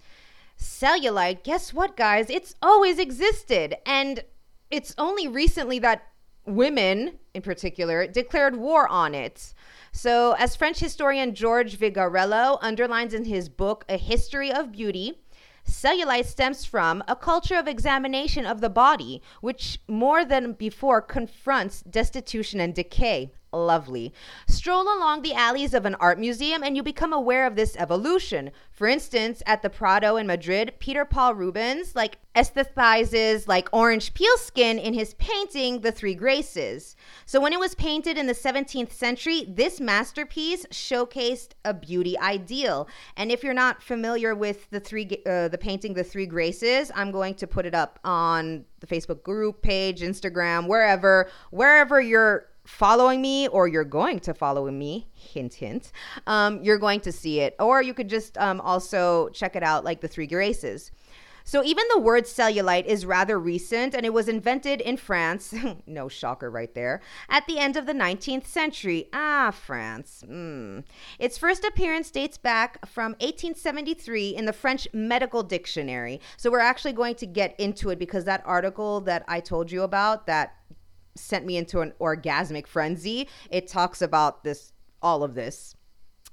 Cellulite, 0.58 1.44
guess 1.44 1.74
what 1.74 1.98
guys? 1.98 2.30
It's 2.30 2.56
always 2.62 2.98
existed 2.98 3.76
and 3.86 4.24
it's 4.70 4.96
only 4.98 5.28
recently 5.28 5.80
that 5.80 6.08
women 6.46 7.20
in 7.34 7.42
particular 7.42 8.08
declared 8.08 8.56
war 8.56 8.88
on 8.88 9.14
it. 9.14 9.54
So, 9.92 10.34
as 10.40 10.56
French 10.56 10.80
historian 10.80 11.36
George 11.36 11.78
Vigarello 11.78 12.58
underlines 12.62 13.14
in 13.14 13.26
his 13.26 13.50
book 13.50 13.84
A 13.90 13.98
History 13.98 14.52
of 14.52 14.72
Beauty, 14.72 15.21
Cellulite 15.68 16.26
stems 16.26 16.66
from 16.66 17.04
a 17.08 17.16
culture 17.16 17.56
of 17.56 17.68
examination 17.68 18.46
of 18.46 18.62
the 18.62 18.70
body, 18.70 19.22
which 19.42 19.80
more 19.88 20.26
than 20.26 20.54
before 20.54 21.02
confronts 21.02 21.82
destitution 21.82 22.60
and 22.60 22.74
decay. 22.74 23.32
Lovely. 23.54 24.14
Stroll 24.48 24.84
along 24.84 25.22
the 25.22 25.34
alleys 25.34 25.74
of 25.74 25.86
an 25.86 25.96
art 25.96 26.20
museum 26.20 26.64
and 26.64 26.76
you 26.76 26.84
become 26.84 27.14
aware 27.14 27.46
of 27.46 27.56
this 27.56 27.76
evolution. 27.76 28.52
For 28.72 28.88
instance, 28.88 29.44
at 29.46 29.62
the 29.62 29.70
Prado 29.70 30.16
in 30.16 30.28
Madrid, 30.28 30.74
Peter 30.80 31.06
Paul 31.06 31.36
Rubens 31.36 31.96
like 31.96 32.18
aesthetizes 32.36 33.48
like 33.48 33.68
orange 33.74 34.14
peel 34.14 34.38
skin 34.38 34.80
in 34.80 34.94
his 34.94 35.14
painting 35.16 35.82
The 35.82 35.92
Three 35.92 36.16
Graces. 36.16 36.96
So 37.26 37.40
when 37.42 37.54
it 37.54 37.60
was 37.60 37.76
painted 37.76 38.18
in 38.18 38.28
the 38.28 38.34
17th 38.34 38.92
century, 38.92 39.46
this 39.48 39.82
masterpiece 39.82 40.66
showcased 40.68 41.50
a 41.66 41.74
beauty 41.74 42.18
ideal. 42.18 42.88
And 43.18 43.32
if 43.32 43.44
you're 43.44 43.54
not 43.54 43.84
familiar 43.84 44.34
with 44.34 44.70
the 44.70 44.80
three 44.80 45.22
uh, 45.26 45.50
the 45.50 45.58
painting 45.60 45.94
The 45.94 46.04
Three 46.04 46.26
Graces, 46.26 46.92
I'm 46.96 47.12
going 47.12 47.36
to 47.36 47.48
put 47.48 47.66
it 47.66 47.76
up 47.76 48.00
on 48.04 48.66
the 48.80 48.88
Facebook 48.88 49.24
group 49.24 49.62
page, 49.62 50.02
Instagram, 50.02 50.68
wherever 50.68 51.30
wherever 51.52 52.02
you're 52.02 52.48
following 52.72 53.22
me 53.22 53.48
or 53.50 53.68
you're 53.68 53.84
going 53.84 54.20
to 54.20 54.34
follow 54.34 54.72
me 54.72 55.08
hint 55.14 55.54
hint 55.56 55.92
um, 56.26 56.64
you're 56.64 56.80
going 56.80 57.02
to 57.02 57.12
see 57.12 57.42
it. 57.42 57.56
Or 57.60 57.82
you 57.82 57.94
could 57.94 58.10
just 58.10 58.38
um, 58.38 58.62
also 58.62 59.30
check 59.30 59.56
it 59.56 59.64
out 59.64 59.84
like 59.84 60.02
the 60.02 60.08
three 60.08 60.28
graces. 60.28 60.92
So 61.44 61.64
even 61.64 61.84
the 61.92 62.00
word 62.00 62.26
cellulite 62.26 62.86
is 62.86 63.06
rather 63.06 63.40
recent 63.40 63.94
and 63.96 64.06
it 64.06 64.14
was 64.14 64.28
invented 64.28 64.80
in 64.80 64.98
france. 64.98 65.54
No 65.88 66.08
shocker 66.08 66.50
right 66.50 66.74
there. 66.74 67.02
At 67.30 67.46
the 67.48 67.58
end 67.58 67.76
of 67.76 67.86
the 67.86 67.94
19th 67.94 68.46
century. 68.46 69.10
Ah 69.12 69.52
france. 69.52 70.24
Mm. 70.28 70.84
its 71.20 71.38
first 71.38 71.66
appearance 71.66 72.10
dates 72.10 72.38
back 72.38 72.88
from 72.88 73.12
1873 73.14 74.30
in 74.30 74.46
the 74.46 74.54
french 74.54 74.88
medical 74.94 75.44
dictionary. 75.44 76.22
So 76.38 76.50
we're 76.50 76.60
actually 76.60 76.94
going 76.94 77.16
to 77.16 77.26
get 77.26 77.60
into 77.60 77.90
it 77.90 78.00
because 78.00 78.24
that 78.26 78.44
article 78.46 79.02
that 79.02 79.26
i 79.28 79.40
told 79.40 79.72
you 79.72 79.82
about 79.82 80.28
that 80.28 80.56
sent 81.16 81.46
me 81.46 81.58
into 81.58 81.82
an 81.82 81.94
orgasmic 82.00 82.68
frenzy. 82.68 83.28
It 83.50 83.68
talks 83.68 84.02
about 84.02 84.44
this, 84.44 84.74
all 85.02 85.24
of 85.24 85.36
this. 85.36 85.76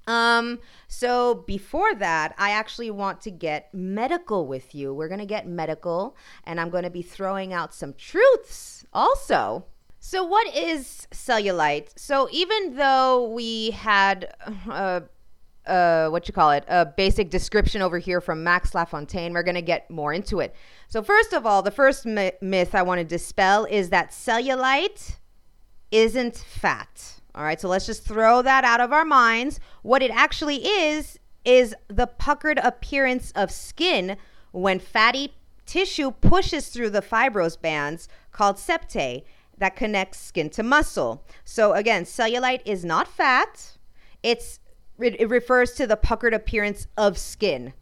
Um, 0.07 0.61
so 0.89 1.45
before 1.47 1.95
that, 1.97 2.35
I 2.39 2.51
actually 2.51 2.91
want 2.91 3.21
to 3.23 3.31
get 3.31 3.73
medical 3.75 4.47
with 4.47 4.75
you. 4.75 4.95
We're 4.95 5.09
going 5.09 5.21
to 5.21 5.27
get 5.27 5.47
medical, 5.47 6.17
and 6.45 6.59
I'm 6.59 6.71
going 6.71 6.85
to 6.85 6.91
be 6.91 7.03
throwing 7.03 7.53
out 7.53 7.75
some 7.75 7.93
truths 7.93 8.87
also. 8.93 9.67
So, 10.01 10.25
what 10.25 10.55
is 10.57 11.09
cellulite? 11.11 11.99
So, 11.99 12.29
even 12.31 12.77
though 12.77 13.31
we 13.31 13.73
had 13.73 14.33
uh, 14.71 15.01
uh, 15.69 16.09
what 16.09 16.27
you 16.27 16.35
call 16.35 16.51
it, 16.51 16.65
a 16.67 16.87
basic 16.87 17.31
description 17.31 17.83
over 17.83 17.99
here 17.99 18.21
from 18.21 18.43
Max 18.43 18.73
Lafontaine. 18.73 19.33
We're 19.33 19.43
going 19.43 19.55
to 19.55 19.63
get 19.63 19.91
more 19.91 20.13
into 20.13 20.41
it. 20.41 20.55
So, 20.91 21.03
first 21.03 21.35
of 21.35 21.45
all, 21.45 21.61
the 21.61 21.71
first 21.71 22.07
my- 22.07 22.33
myth 22.41 22.75
I 22.75 22.81
want 22.81 22.99
to 22.99 23.05
dispel 23.05 23.67
is 23.67 23.91
that 23.91 24.11
cellulite 24.11 25.17
isn't 25.91 26.37
fat. 26.37 27.21
All 27.35 27.45
right, 27.45 27.61
so 27.61 27.69
let's 27.69 27.85
just 27.85 28.05
throw 28.05 28.41
that 28.41 28.65
out 28.65 28.81
of 28.81 28.91
our 28.91 29.05
minds. 29.05 29.61
What 29.83 30.03
it 30.03 30.11
actually 30.11 30.67
is, 30.67 31.19
is 31.45 31.75
the 31.89 32.07
puckered 32.07 32.59
appearance 32.59 33.33
of 33.33 33.51
skin 33.51 34.17
when 34.53 34.79
fatty 34.79 35.35
tissue 35.67 36.11
pushes 36.11 36.69
through 36.69 36.91
the 36.91 37.03
fibrous 37.03 37.57
bands 37.57 38.09
called 38.33 38.57
septae 38.57 39.25
that 39.59 39.77
connects 39.77 40.19
skin 40.19 40.49
to 40.51 40.63
muscle. 40.63 41.23
So, 41.45 41.75
again, 41.75 42.05
cellulite 42.05 42.63
is 42.65 42.83
not 42.83 43.07
fat. 43.07 43.77
It's 44.23 44.59
it 44.99 45.29
refers 45.29 45.73
to 45.75 45.87
the 45.87 45.97
puckered 45.97 46.35
appearance 46.35 46.87
of 46.97 47.19
skin. 47.19 47.75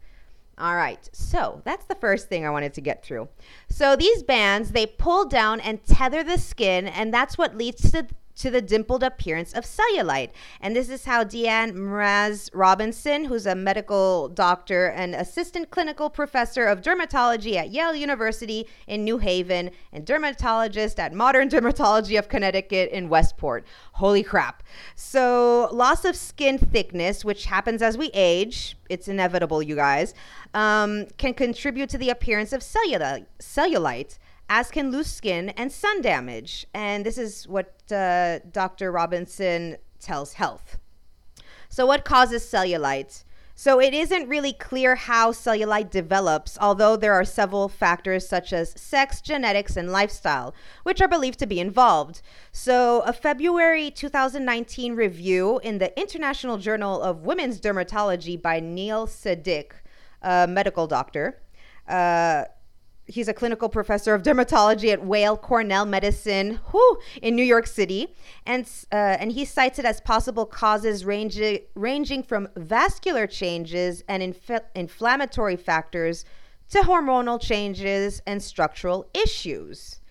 All 0.59 0.75
right, 0.75 1.07
so 1.13 1.61
that's 1.65 1.85
the 1.85 1.93
first 1.95 2.29
thing 2.29 2.43
I 2.43 2.49
wanted 2.49 2.73
to 2.73 2.81
get 2.81 3.03
through. 3.03 3.29
So 3.69 3.95
these 3.95 4.23
bands, 4.23 4.71
they 4.71 4.87
pull 4.87 5.25
down 5.25 5.59
and 5.59 5.83
tether 5.85 6.23
the 6.23 6.39
skin, 6.39 6.87
and 6.87 7.13
that's 7.13 7.37
what 7.37 7.55
leads 7.55 7.91
to 7.91 8.07
to 8.37 8.49
the 8.49 8.61
dimpled 8.61 9.03
appearance 9.03 9.53
of 9.53 9.65
cellulite. 9.65 10.29
And 10.61 10.75
this 10.75 10.89
is 10.89 11.05
how 11.05 11.23
Deanne 11.23 11.73
Mraz 11.73 12.49
Robinson, 12.53 13.25
who's 13.25 13.45
a 13.45 13.55
medical 13.55 14.29
doctor 14.29 14.87
and 14.87 15.15
assistant 15.15 15.69
clinical 15.71 16.09
professor 16.09 16.65
of 16.65 16.81
dermatology 16.81 17.55
at 17.55 17.71
Yale 17.71 17.95
University 17.95 18.67
in 18.87 19.03
New 19.03 19.17
Haven 19.17 19.71
and 19.91 20.05
dermatologist 20.05 20.99
at 20.99 21.13
Modern 21.13 21.49
Dermatology 21.57 22.17
of 22.17 22.29
Connecticut 22.29 22.91
in 22.91 23.09
Westport. 23.09 23.65
Holy 23.93 24.23
crap. 24.23 24.63
So, 24.95 25.69
loss 25.71 26.05
of 26.05 26.15
skin 26.15 26.57
thickness, 26.57 27.25
which 27.25 27.45
happens 27.45 27.81
as 27.81 27.97
we 27.97 28.11
age, 28.13 28.77
it's 28.89 29.07
inevitable, 29.07 29.61
you 29.63 29.75
guys, 29.75 30.13
um, 30.53 31.07
can 31.17 31.33
contribute 31.33 31.89
to 31.89 31.97
the 31.97 32.09
appearance 32.09 32.53
of 32.53 32.61
cellulite. 32.61 33.25
cellulite 33.39 34.17
as 34.49 34.71
can 34.71 34.91
loose 34.91 35.11
skin 35.11 35.49
and 35.49 35.71
sun 35.71 36.01
damage. 36.01 36.65
And 36.73 37.05
this 37.05 37.17
is 37.17 37.47
what 37.47 37.73
uh, 37.91 38.39
Dr. 38.51 38.91
Robinson 38.91 39.77
tells 39.99 40.33
Health. 40.33 40.77
So, 41.69 41.85
what 41.85 42.05
causes 42.05 42.43
cellulite? 42.43 43.23
So, 43.55 43.81
it 43.81 43.93
isn't 43.93 44.29
really 44.29 44.53
clear 44.53 44.95
how 44.95 45.31
cellulite 45.31 45.89
develops, 45.89 46.57
although 46.61 46.95
there 46.95 47.13
are 47.13 47.25
several 47.25 47.67
factors 47.67 48.27
such 48.27 48.53
as 48.53 48.79
sex, 48.79 49.19
genetics, 49.19 49.75
and 49.75 49.91
lifestyle, 49.91 50.53
which 50.83 51.01
are 51.01 51.07
believed 51.07 51.39
to 51.39 51.47
be 51.47 51.59
involved. 51.59 52.21
So, 52.51 53.01
a 53.01 53.11
February 53.11 53.91
2019 53.91 54.95
review 54.95 55.59
in 55.63 55.79
the 55.79 55.99
International 55.99 56.57
Journal 56.57 57.01
of 57.01 57.23
Women's 57.23 57.59
Dermatology 57.59 58.41
by 58.41 58.59
Neil 58.59 59.07
Sadick, 59.07 59.71
a 60.21 60.47
medical 60.47 60.87
doctor, 60.87 61.41
uh, 61.87 62.45
he's 63.07 63.27
a 63.27 63.33
clinical 63.33 63.69
professor 63.69 64.13
of 64.13 64.21
dermatology 64.21 64.91
at 64.91 65.03
Weill 65.03 65.37
Cornell 65.37 65.85
Medicine 65.85 66.59
whew, 66.71 66.99
in 67.21 67.35
New 67.35 67.43
York 67.43 67.65
City. 67.65 68.13
And, 68.45 68.69
uh, 68.91 68.95
and 69.19 69.31
he 69.31 69.45
cites 69.45 69.79
it 69.79 69.85
as 69.85 70.01
possible 70.01 70.45
causes 70.45 71.05
ranging, 71.05 71.59
ranging 71.73 72.21
from 72.21 72.49
vascular 72.55 73.25
changes 73.25 74.03
and 74.07 74.21
inf- 74.21 74.61
inflammatory 74.75 75.55
factors 75.55 76.25
to 76.69 76.79
hormonal 76.79 77.41
changes 77.41 78.21
and 78.27 78.43
structural 78.43 79.09
issues. 79.13 80.01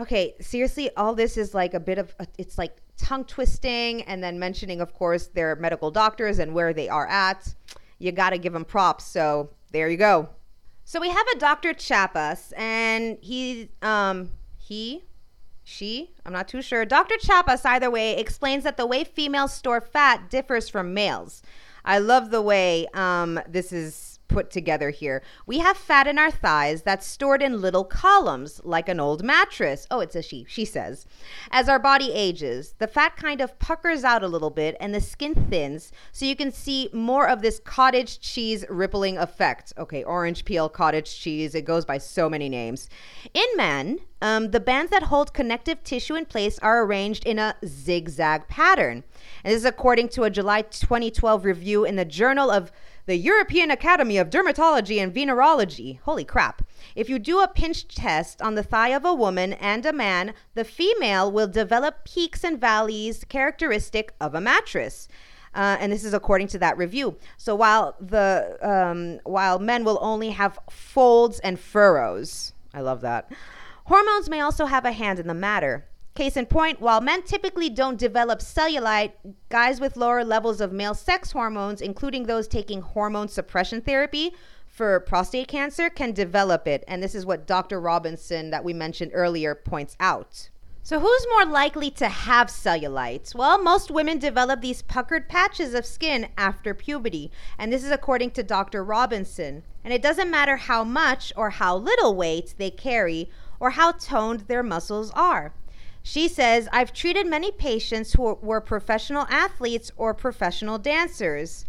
Okay, 0.00 0.34
seriously, 0.40 0.90
all 0.96 1.14
this 1.14 1.36
is 1.36 1.54
like 1.54 1.74
a 1.74 1.80
bit 1.80 1.98
of, 1.98 2.14
a, 2.18 2.26
it's 2.36 2.58
like 2.58 2.78
tongue 2.96 3.24
twisting 3.24 4.02
and 4.02 4.22
then 4.22 4.38
mentioning, 4.38 4.80
of 4.80 4.92
course, 4.92 5.28
their 5.28 5.54
medical 5.56 5.90
doctors 5.90 6.38
and 6.38 6.52
where 6.52 6.72
they 6.72 6.88
are 6.88 7.06
at. 7.06 7.54
You 7.98 8.10
got 8.12 8.30
to 8.30 8.38
give 8.38 8.52
them 8.52 8.64
props. 8.64 9.04
So 9.04 9.50
there 9.72 9.88
you 9.88 9.98
go. 9.98 10.30
So 10.90 10.98
we 10.98 11.08
have 11.10 11.26
a 11.36 11.38
Dr. 11.38 11.72
Chapas, 11.72 12.52
and 12.56 13.16
he, 13.20 13.68
um, 13.80 14.32
he, 14.58 15.04
she, 15.62 16.10
I'm 16.26 16.32
not 16.32 16.48
too 16.48 16.62
sure. 16.62 16.84
Dr. 16.84 17.14
Chapas, 17.18 17.64
either 17.64 17.88
way, 17.88 18.16
explains 18.16 18.64
that 18.64 18.76
the 18.76 18.86
way 18.86 19.04
females 19.04 19.52
store 19.52 19.80
fat 19.80 20.28
differs 20.28 20.68
from 20.68 20.92
males. 20.92 21.42
I 21.84 22.00
love 22.00 22.32
the 22.32 22.42
way 22.42 22.88
um, 22.92 23.38
this 23.46 23.72
is 23.72 24.18
put 24.30 24.50
together 24.50 24.90
here. 24.90 25.22
We 25.44 25.58
have 25.58 25.76
fat 25.76 26.06
in 26.06 26.18
our 26.18 26.30
thighs 26.30 26.82
that's 26.82 27.06
stored 27.06 27.42
in 27.42 27.60
little 27.60 27.84
columns, 27.84 28.60
like 28.64 28.88
an 28.88 29.00
old 29.00 29.24
mattress. 29.24 29.86
Oh, 29.90 30.00
it's 30.00 30.14
a 30.14 30.22
she, 30.22 30.46
she 30.48 30.64
says. 30.64 31.06
As 31.50 31.68
our 31.68 31.78
body 31.78 32.12
ages, 32.12 32.74
the 32.78 32.86
fat 32.86 33.16
kind 33.16 33.40
of 33.40 33.58
puckers 33.58 34.04
out 34.04 34.22
a 34.22 34.28
little 34.28 34.50
bit 34.50 34.76
and 34.80 34.94
the 34.94 35.00
skin 35.00 35.34
thins, 35.50 35.92
so 36.12 36.24
you 36.24 36.36
can 36.36 36.52
see 36.52 36.88
more 36.92 37.28
of 37.28 37.42
this 37.42 37.58
cottage 37.58 38.20
cheese 38.20 38.64
rippling 38.70 39.18
effect. 39.18 39.72
Okay, 39.76 40.04
orange 40.04 40.44
peel, 40.44 40.68
cottage 40.68 41.18
cheese, 41.18 41.54
it 41.54 41.64
goes 41.64 41.84
by 41.84 41.98
so 41.98 42.30
many 42.30 42.48
names. 42.48 42.88
In 43.34 43.46
men, 43.56 43.98
um, 44.22 44.50
the 44.50 44.60
bands 44.60 44.90
that 44.90 45.04
hold 45.04 45.32
connective 45.32 45.82
tissue 45.82 46.14
in 46.14 46.26
place 46.26 46.58
are 46.60 46.82
arranged 46.82 47.24
in 47.26 47.38
a 47.38 47.56
zigzag 47.64 48.48
pattern. 48.48 49.02
And 49.42 49.52
this 49.52 49.60
is 49.60 49.64
according 49.64 50.10
to 50.10 50.24
a 50.24 50.30
July 50.30 50.62
2012 50.62 51.44
review 51.44 51.84
in 51.84 51.96
the 51.96 52.04
Journal 52.04 52.50
of 52.50 52.70
the 53.10 53.16
European 53.16 53.72
Academy 53.72 54.18
of 54.18 54.30
Dermatology 54.30 55.02
and 55.02 55.12
Venereology. 55.12 55.98
Holy 56.02 56.24
crap. 56.24 56.62
If 56.94 57.08
you 57.08 57.18
do 57.18 57.40
a 57.40 57.48
pinch 57.48 57.88
test 57.88 58.40
on 58.40 58.54
the 58.54 58.62
thigh 58.62 58.90
of 58.90 59.04
a 59.04 59.12
woman 59.12 59.54
and 59.54 59.84
a 59.84 59.92
man, 59.92 60.32
the 60.54 60.62
female 60.62 61.32
will 61.32 61.48
develop 61.48 62.04
peaks 62.04 62.44
and 62.44 62.60
valleys 62.60 63.24
characteristic 63.24 64.14
of 64.20 64.36
a 64.36 64.40
mattress. 64.40 65.08
Uh, 65.56 65.76
and 65.80 65.90
this 65.90 66.04
is 66.04 66.14
according 66.14 66.46
to 66.46 66.58
that 66.60 66.78
review. 66.78 67.16
So 67.36 67.56
while 67.56 67.96
the 68.00 68.56
um, 68.62 69.18
while 69.24 69.58
men 69.58 69.82
will 69.82 69.98
only 70.00 70.30
have 70.30 70.60
folds 70.70 71.40
and 71.40 71.58
furrows, 71.58 72.52
I 72.72 72.80
love 72.80 73.00
that. 73.00 73.32
Hormones 73.86 74.30
may 74.30 74.40
also 74.40 74.66
have 74.66 74.84
a 74.84 74.92
hand 74.92 75.18
in 75.18 75.26
the 75.26 75.34
matter. 75.34 75.84
Case 76.14 76.36
in 76.36 76.46
point, 76.46 76.80
while 76.80 77.00
men 77.00 77.22
typically 77.22 77.70
don't 77.70 77.98
develop 77.98 78.40
cellulite, 78.40 79.12
guys 79.48 79.80
with 79.80 79.96
lower 79.96 80.24
levels 80.24 80.60
of 80.60 80.72
male 80.72 80.94
sex 80.94 81.30
hormones, 81.30 81.80
including 81.80 82.24
those 82.24 82.48
taking 82.48 82.82
hormone 82.82 83.28
suppression 83.28 83.80
therapy 83.80 84.34
for 84.66 84.98
prostate 85.00 85.48
cancer, 85.48 85.88
can 85.88 86.12
develop 86.12 86.66
it. 86.66 86.82
And 86.88 87.02
this 87.02 87.14
is 87.14 87.24
what 87.24 87.46
Dr. 87.46 87.80
Robinson, 87.80 88.50
that 88.50 88.64
we 88.64 88.72
mentioned 88.72 89.12
earlier, 89.14 89.54
points 89.54 89.96
out. 90.00 90.50
So, 90.82 90.98
who's 90.98 91.26
more 91.30 91.44
likely 91.44 91.90
to 91.92 92.08
have 92.08 92.48
cellulite? 92.48 93.34
Well, 93.34 93.62
most 93.62 93.90
women 93.90 94.18
develop 94.18 94.62
these 94.62 94.82
puckered 94.82 95.28
patches 95.28 95.74
of 95.74 95.86
skin 95.86 96.28
after 96.36 96.74
puberty, 96.74 97.30
and 97.58 97.72
this 97.72 97.84
is 97.84 97.90
according 97.90 98.32
to 98.32 98.42
Dr. 98.42 98.82
Robinson. 98.82 99.62
And 99.84 99.94
it 99.94 100.02
doesn't 100.02 100.30
matter 100.30 100.56
how 100.56 100.82
much 100.82 101.32
or 101.36 101.50
how 101.50 101.76
little 101.76 102.16
weight 102.16 102.54
they 102.58 102.70
carry 102.70 103.30
or 103.60 103.70
how 103.70 103.92
toned 103.92 104.40
their 104.40 104.62
muscles 104.62 105.10
are. 105.12 105.52
She 106.02 106.28
says, 106.28 106.68
I've 106.72 106.92
treated 106.92 107.26
many 107.26 107.50
patients 107.50 108.14
who 108.14 108.38
were 108.40 108.60
professional 108.60 109.26
athletes 109.28 109.92
or 109.96 110.14
professional 110.14 110.78
dancers. 110.78 111.66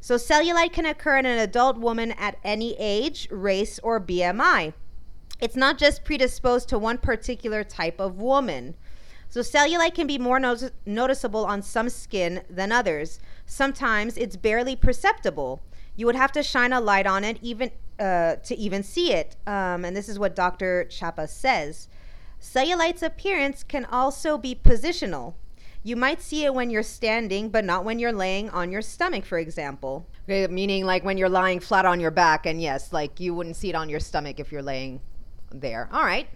So, 0.00 0.16
cellulite 0.16 0.72
can 0.72 0.86
occur 0.86 1.18
in 1.18 1.26
an 1.26 1.38
adult 1.38 1.78
woman 1.78 2.12
at 2.12 2.38
any 2.42 2.74
age, 2.78 3.28
race, 3.30 3.78
or 3.84 4.00
BMI. 4.00 4.72
It's 5.40 5.56
not 5.56 5.78
just 5.78 6.04
predisposed 6.04 6.68
to 6.68 6.78
one 6.78 6.98
particular 6.98 7.62
type 7.64 8.00
of 8.00 8.18
woman. 8.18 8.74
So, 9.28 9.40
cellulite 9.40 9.94
can 9.94 10.06
be 10.06 10.18
more 10.18 10.40
no- 10.40 10.70
noticeable 10.84 11.44
on 11.44 11.62
some 11.62 11.88
skin 11.88 12.42
than 12.50 12.72
others. 12.72 13.20
Sometimes 13.46 14.16
it's 14.16 14.36
barely 14.36 14.74
perceptible. 14.74 15.60
You 15.94 16.06
would 16.06 16.16
have 16.16 16.32
to 16.32 16.42
shine 16.42 16.72
a 16.72 16.80
light 16.80 17.06
on 17.06 17.22
it 17.22 17.38
even 17.42 17.70
uh, 18.00 18.36
to 18.36 18.56
even 18.56 18.82
see 18.82 19.12
it. 19.12 19.36
Um, 19.46 19.84
and 19.84 19.96
this 19.96 20.08
is 20.08 20.18
what 20.18 20.34
Dr. 20.34 20.84
Chapa 20.84 21.28
says. 21.28 21.88
Cellulite's 22.42 23.04
appearance 23.04 23.62
can 23.62 23.84
also 23.84 24.36
be 24.36 24.52
positional. 24.52 25.34
You 25.84 25.94
might 25.94 26.20
see 26.20 26.44
it 26.44 26.52
when 26.52 26.70
you're 26.70 26.82
standing, 26.82 27.48
but 27.48 27.64
not 27.64 27.84
when 27.84 28.00
you're 28.00 28.12
laying 28.12 28.50
on 28.50 28.72
your 28.72 28.82
stomach, 28.82 29.24
for 29.24 29.38
example. 29.38 30.06
Okay, 30.24 30.52
meaning 30.52 30.84
like 30.84 31.04
when 31.04 31.16
you're 31.16 31.28
lying 31.28 31.60
flat 31.60 31.86
on 31.86 32.00
your 32.00 32.10
back, 32.10 32.44
and 32.44 32.60
yes, 32.60 32.92
like 32.92 33.20
you 33.20 33.32
wouldn't 33.32 33.56
see 33.56 33.68
it 33.68 33.76
on 33.76 33.88
your 33.88 34.00
stomach 34.00 34.40
if 34.40 34.50
you're 34.50 34.62
laying 34.62 35.00
there. 35.50 35.88
All 35.92 36.04
right. 36.04 36.28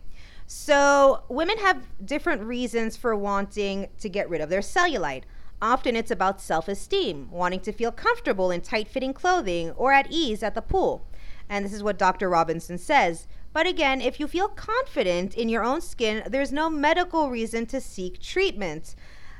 So, 0.47 1.25
women 1.29 1.59
have 1.59 1.83
different 2.05 2.43
reasons 2.43 2.97
for 2.97 3.17
wanting 3.17 3.89
to 3.99 4.09
get 4.09 4.31
rid 4.31 4.41
of 4.41 4.49
their 4.49 4.61
cellulite. 4.61 5.25
Often 5.61 5.97
it's 5.97 6.13
about 6.13 6.41
self 6.41 6.69
esteem, 6.69 7.31
wanting 7.33 7.61
to 7.61 7.73
feel 7.73 7.91
comfortable 7.91 8.53
in 8.53 8.61
tight 8.61 8.87
fitting 8.87 9.13
clothing 9.13 9.73
or 9.73 9.93
at 9.93 10.07
ease 10.11 10.45
at 10.45 10.55
the 10.55 10.63
pool. 10.63 11.05
And 11.49 11.65
this 11.65 11.73
is 11.73 11.83
what 11.83 11.99
Dr. 11.99 12.29
Robinson 12.29 12.79
says. 12.79 13.27
But 13.57 13.67
again, 13.67 14.03
if 14.03 14.21
you 14.21 14.29
feel 14.29 14.49
confident 14.49 15.35
in 15.35 15.49
your 15.49 15.65
own 15.65 15.81
skin, 15.81 16.23
there's 16.29 16.53
no 16.53 16.69
medical 16.69 17.31
reason 17.31 17.65
to 17.69 17.81
seek 17.81 18.21
treatment. 18.21 18.95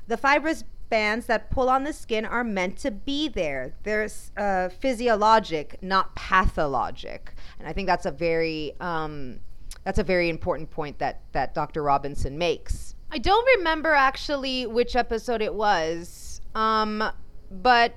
The 0.07 0.17
fibrous 0.17 0.65
bands 0.89 1.27
that 1.27 1.51
pull 1.51 1.69
on 1.69 1.85
the 1.85 1.93
skin 1.93 2.25
are 2.25 2.43
meant 2.43 2.79
to 2.79 2.91
be 2.91 3.29
there. 3.29 3.75
They're 3.83 4.09
uh, 4.39 4.71
physiologic, 4.71 5.77
not 5.83 6.15
pathologic. 6.15 7.35
And 7.59 7.69
I 7.69 7.75
think 7.75 7.89
that's 7.89 8.07
a 8.07 8.11
very 8.11 8.73
um, 8.81 9.41
that's 9.85 9.99
a 9.99 10.03
very 10.03 10.31
important 10.31 10.71
point 10.71 10.99
that 10.99 11.21
that 11.33 11.53
Dr. 11.53 11.83
Robinson 11.83 12.39
makes. 12.39 12.95
I 13.11 13.19
don't 13.19 13.47
remember 13.59 13.93
actually 13.93 14.65
which 14.65 14.97
episode 14.97 15.43
it 15.43 15.53
was, 15.53 16.41
um, 16.55 17.05
but 17.51 17.93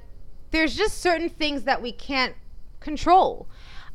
there's 0.51 0.75
just 0.75 0.97
certain 0.97 1.29
things 1.29 1.63
that 1.63 1.81
we 1.81 1.93
can't 1.93 2.35
control, 2.81 3.47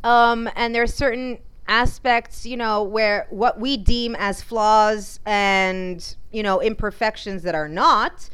um, 0.02 0.48
and 0.56 0.74
there's 0.74 0.94
certain 0.94 1.40
aspects, 1.66 2.46
you 2.46 2.56
know, 2.56 2.82
where 2.82 3.26
what 3.30 3.58
we 3.58 3.76
deem 3.76 4.14
as 4.18 4.42
flaws 4.42 5.20
and 5.24 6.16
you 6.32 6.42
know 6.42 6.60
imperfections 6.60 7.42
that 7.42 7.54
are 7.54 7.68
not 7.68 8.28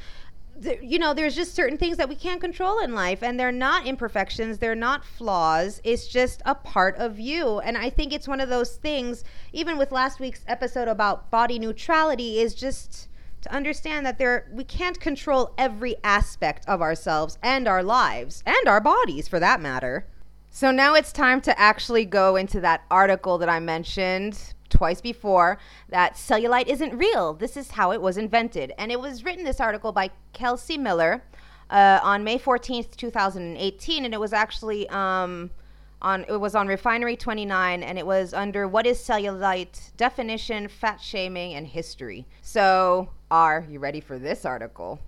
you 0.82 0.98
know, 0.98 1.14
there's 1.14 1.34
just 1.34 1.54
certain 1.54 1.78
things 1.78 1.96
that 1.96 2.08
we 2.08 2.14
can't 2.14 2.40
control 2.40 2.80
in 2.80 2.94
life, 2.94 3.22
and 3.22 3.40
they're 3.40 3.52
not 3.52 3.86
imperfections, 3.86 4.58
they're 4.58 4.74
not 4.74 5.04
flaws. 5.04 5.80
It's 5.84 6.06
just 6.06 6.42
a 6.44 6.54
part 6.54 6.96
of 6.96 7.18
you. 7.18 7.60
And 7.60 7.78
I 7.78 7.88
think 7.88 8.12
it's 8.12 8.28
one 8.28 8.40
of 8.40 8.48
those 8.48 8.76
things, 8.76 9.24
even 9.52 9.78
with 9.78 9.90
last 9.90 10.20
week's 10.20 10.44
episode 10.46 10.88
about 10.88 11.30
body 11.30 11.58
neutrality, 11.58 12.40
is 12.40 12.54
just 12.54 13.08
to 13.42 13.52
understand 13.54 14.04
that 14.04 14.18
there 14.18 14.48
we 14.52 14.64
can't 14.64 15.00
control 15.00 15.54
every 15.56 15.96
aspect 16.04 16.66
of 16.68 16.82
ourselves 16.82 17.38
and 17.42 17.66
our 17.66 17.82
lives 17.82 18.42
and 18.44 18.68
our 18.68 18.80
bodies 18.82 19.28
for 19.28 19.40
that 19.40 19.62
matter. 19.62 20.06
So 20.52 20.72
now 20.72 20.94
it's 20.94 21.12
time 21.12 21.40
to 21.42 21.58
actually 21.58 22.04
go 22.04 22.34
into 22.34 22.60
that 22.60 22.82
article 22.90 23.38
that 23.38 23.48
I 23.48 23.60
mentioned 23.60 24.52
twice 24.68 25.00
before 25.00 25.58
that 25.88 26.14
cellulite 26.14 26.66
isn't 26.66 26.98
real. 26.98 27.34
This 27.34 27.56
is 27.56 27.70
how 27.70 27.92
it 27.92 28.02
was 28.02 28.16
invented. 28.16 28.72
And 28.76 28.90
it 28.90 29.00
was 29.00 29.24
written, 29.24 29.44
this 29.44 29.60
article, 29.60 29.92
by 29.92 30.10
Kelsey 30.32 30.76
Miller 30.76 31.22
uh, 31.70 32.00
on 32.02 32.24
May 32.24 32.36
14th, 32.36 32.96
2018. 32.96 34.04
And 34.04 34.12
it 34.12 34.20
was 34.20 34.32
actually. 34.32 34.88
Um, 34.90 35.50
on, 36.02 36.24
it 36.30 36.40
was 36.40 36.54
on 36.54 36.66
Refinery 36.66 37.14
29 37.14 37.82
and 37.82 37.98
it 37.98 38.06
was 38.06 38.32
under 38.32 38.66
what 38.66 38.86
is 38.86 38.98
cellulite 38.98 39.94
definition 39.98 40.66
fat 40.66 40.98
shaming 40.98 41.52
and 41.52 41.66
history 41.66 42.26
so 42.40 43.10
are 43.30 43.66
you 43.68 43.78
ready 43.78 44.00
for 44.00 44.18
this 44.18 44.46
article 44.46 44.98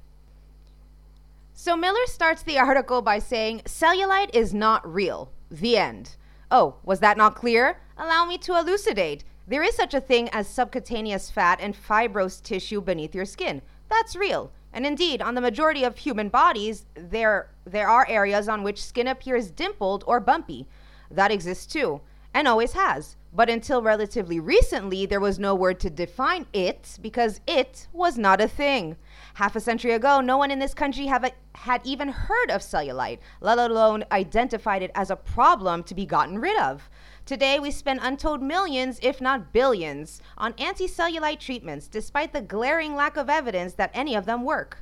so 1.55 1.77
miller 1.77 2.07
starts 2.07 2.43
the 2.43 2.59
article 2.59 3.03
by 3.03 3.19
saying 3.19 3.61
cellulite 3.65 4.35
is 4.35 4.53
not 4.55 4.91
real 4.91 5.31
the 5.51 5.77
end 5.77 6.17
oh 6.51 6.77
was 6.85 7.01
that 7.01 7.17
not 7.17 7.35
clear 7.35 7.81
allow 7.97 8.25
me 8.25 8.39
to 8.39 8.57
elucidate 8.57 9.25
there 9.47 9.63
is 9.63 9.75
such 9.75 9.93
a 9.93 10.01
thing 10.01 10.29
as 10.31 10.47
subcutaneous 10.49 11.31
fat 11.31 11.59
and 11.61 11.75
fibrous 11.75 12.41
tissue 12.41 12.81
beneath 12.81 13.15
your 13.15 13.25
skin. 13.25 13.61
That's 13.89 14.15
real. 14.15 14.53
And 14.73 14.87
indeed, 14.87 15.21
on 15.21 15.35
the 15.35 15.41
majority 15.41 15.85
of 15.85 15.99
human 15.99 16.29
bodies, 16.29 16.87
there, 16.95 17.51
there 17.65 17.89
are 17.89 18.07
areas 18.09 18.49
on 18.49 18.63
which 18.63 18.83
skin 18.83 19.09
appears 19.09 19.51
dimpled 19.51 20.05
or 20.07 20.21
bumpy. 20.21 20.69
That 21.11 21.31
exists 21.31 21.67
too, 21.67 22.01
and 22.33 22.49
always 22.49 22.73
has. 22.73 23.17
But 23.35 23.51
until 23.51 23.83
relatively 23.83 24.41
recently, 24.41 25.07
there 25.07 25.21
was 25.21 25.39
no 25.39 25.55
word 25.55 25.81
to 25.81 25.91
define 25.91 26.47
it 26.53 26.99
because 27.03 27.41
it 27.47 27.89
was 27.93 28.17
not 28.17 28.41
a 28.41 28.49
thing. 28.49 28.97
Half 29.35 29.57
a 29.57 29.61
century 29.61 29.93
ago, 29.93 30.21
no 30.21 30.37
one 30.37 30.51
in 30.51 30.59
this 30.59 30.75
country 30.75 31.07
have 31.07 31.25
a, 31.25 31.33
had 31.55 31.81
even 31.85 32.09
heard 32.09 32.51
of 32.51 32.61
cellulite, 32.61 33.19
let 33.41 33.59
alone 33.59 34.05
identified 34.13 34.83
it 34.83 34.91
as 34.95 35.11
a 35.11 35.17
problem 35.17 35.83
to 35.85 35.95
be 35.95 36.05
gotten 36.05 36.39
rid 36.39 36.59
of. 36.61 36.91
Today, 37.25 37.59
we 37.59 37.71
spend 37.71 38.01
untold 38.03 38.43
millions, 38.43 38.99
if 39.03 39.21
not 39.21 39.53
billions, 39.53 40.21
on 40.37 40.55
anti 40.59 40.87
cellulite 40.87 41.39
treatments, 41.39 41.89
despite 41.89 42.33
the 42.33 42.43
glaring 42.43 42.95
lack 42.95 43.17
of 43.17 43.31
evidence 43.31 43.75
that 43.75 43.91
any 43.95 44.15
of 44.15 44.27
them 44.27 44.45
work. 44.45 44.79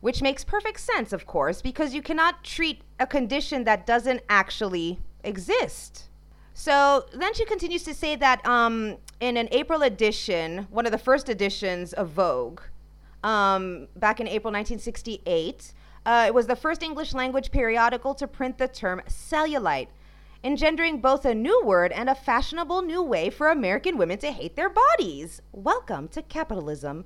Which 0.00 0.22
makes 0.22 0.44
perfect 0.44 0.80
sense, 0.80 1.12
of 1.12 1.26
course, 1.26 1.60
because 1.60 1.92
you 1.92 2.02
cannot 2.02 2.44
treat 2.44 2.82
a 2.98 3.06
condition 3.06 3.64
that 3.64 3.86
doesn't 3.86 4.22
actually 4.28 4.98
exist. 5.24 6.08
So 6.54 7.06
then 7.14 7.34
she 7.34 7.44
continues 7.44 7.82
to 7.84 7.94
say 7.94 8.16
that 8.16 8.46
um, 8.46 8.98
in 9.20 9.36
an 9.36 9.48
April 9.50 9.82
edition, 9.82 10.66
one 10.70 10.86
of 10.86 10.92
the 10.92 10.98
first 10.98 11.28
editions 11.28 11.92
of 11.92 12.10
Vogue, 12.10 12.60
um, 13.22 13.88
back 13.96 14.20
in 14.20 14.26
April 14.26 14.52
1968, 14.52 15.72
uh, 16.06 16.24
it 16.26 16.34
was 16.34 16.46
the 16.46 16.56
first 16.56 16.82
English 16.82 17.12
language 17.14 17.50
periodical 17.50 18.14
to 18.14 18.26
print 18.26 18.58
the 18.58 18.68
term 18.68 19.02
cellulite 19.08 19.88
engendering 20.42 21.00
both 21.00 21.26
a 21.26 21.34
new 21.34 21.62
word 21.64 21.92
and 21.92 22.08
a 22.08 22.14
fashionable 22.14 22.80
new 22.80 23.02
way 23.02 23.28
for 23.28 23.48
American 23.50 23.98
women 23.98 24.18
to 24.18 24.32
hate 24.32 24.56
their 24.56 24.70
bodies. 24.70 25.42
Welcome 25.52 26.08
to 26.08 26.22
capitalism. 26.22 27.04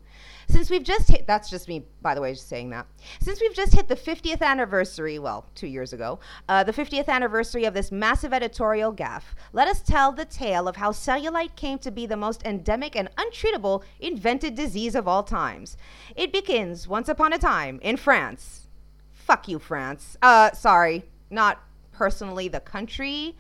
Since 0.49 0.71
we've 0.71 0.85
just 0.85 1.11
hit, 1.11 1.27
that's 1.27 1.51
just 1.51 1.67
me, 1.67 1.85
by 2.01 2.15
the 2.15 2.21
way, 2.21 2.33
just 2.33 2.49
saying 2.49 2.71
that. 2.71 2.87
Since 3.21 3.41
we've 3.41 3.55
just 3.55 3.75
hit 3.75 3.89
the 3.89 3.97
50th 3.97 4.41
anniversary, 4.41 5.19
well, 5.19 5.47
two 5.57 5.67
years 5.67 5.93
ago, 5.93 6.21
uh, 6.49 6.63
the 6.63 6.73
50th 6.73 7.09
anniversary 7.09 7.65
of 7.65 7.75
this 7.75 7.91
massive 7.91 8.33
editorial 8.33 8.93
gaffe, 8.93 9.35
let 9.53 9.67
us 9.67 9.83
tell 9.83 10.13
the 10.13 10.25
tale 10.25 10.69
of 10.69 10.77
how 10.77 10.93
cellulite 10.93 11.57
came 11.57 11.79
to 11.79 11.91
be 11.91 12.07
the 12.07 12.17
most 12.17 12.45
endemic 12.45 12.95
and 12.95 13.09
untreatable 13.17 13.83
invented 13.99 14.55
disease 14.55 14.95
of 14.95 15.09
all 15.09 15.25
times. 15.25 15.77
It 16.15 16.33
begins 16.33 16.87
once 16.87 17.09
upon 17.09 17.33
a 17.33 17.39
time 17.39 17.81
in 17.83 17.97
France. 17.97 18.69
Fuck 19.13 19.49
you, 19.49 19.59
France. 19.59 20.17
Uh, 20.23 20.53
sorry, 20.53 21.05
not 21.31 21.61
personally 21.95 22.49
the 22.49 22.61
country 22.61 23.37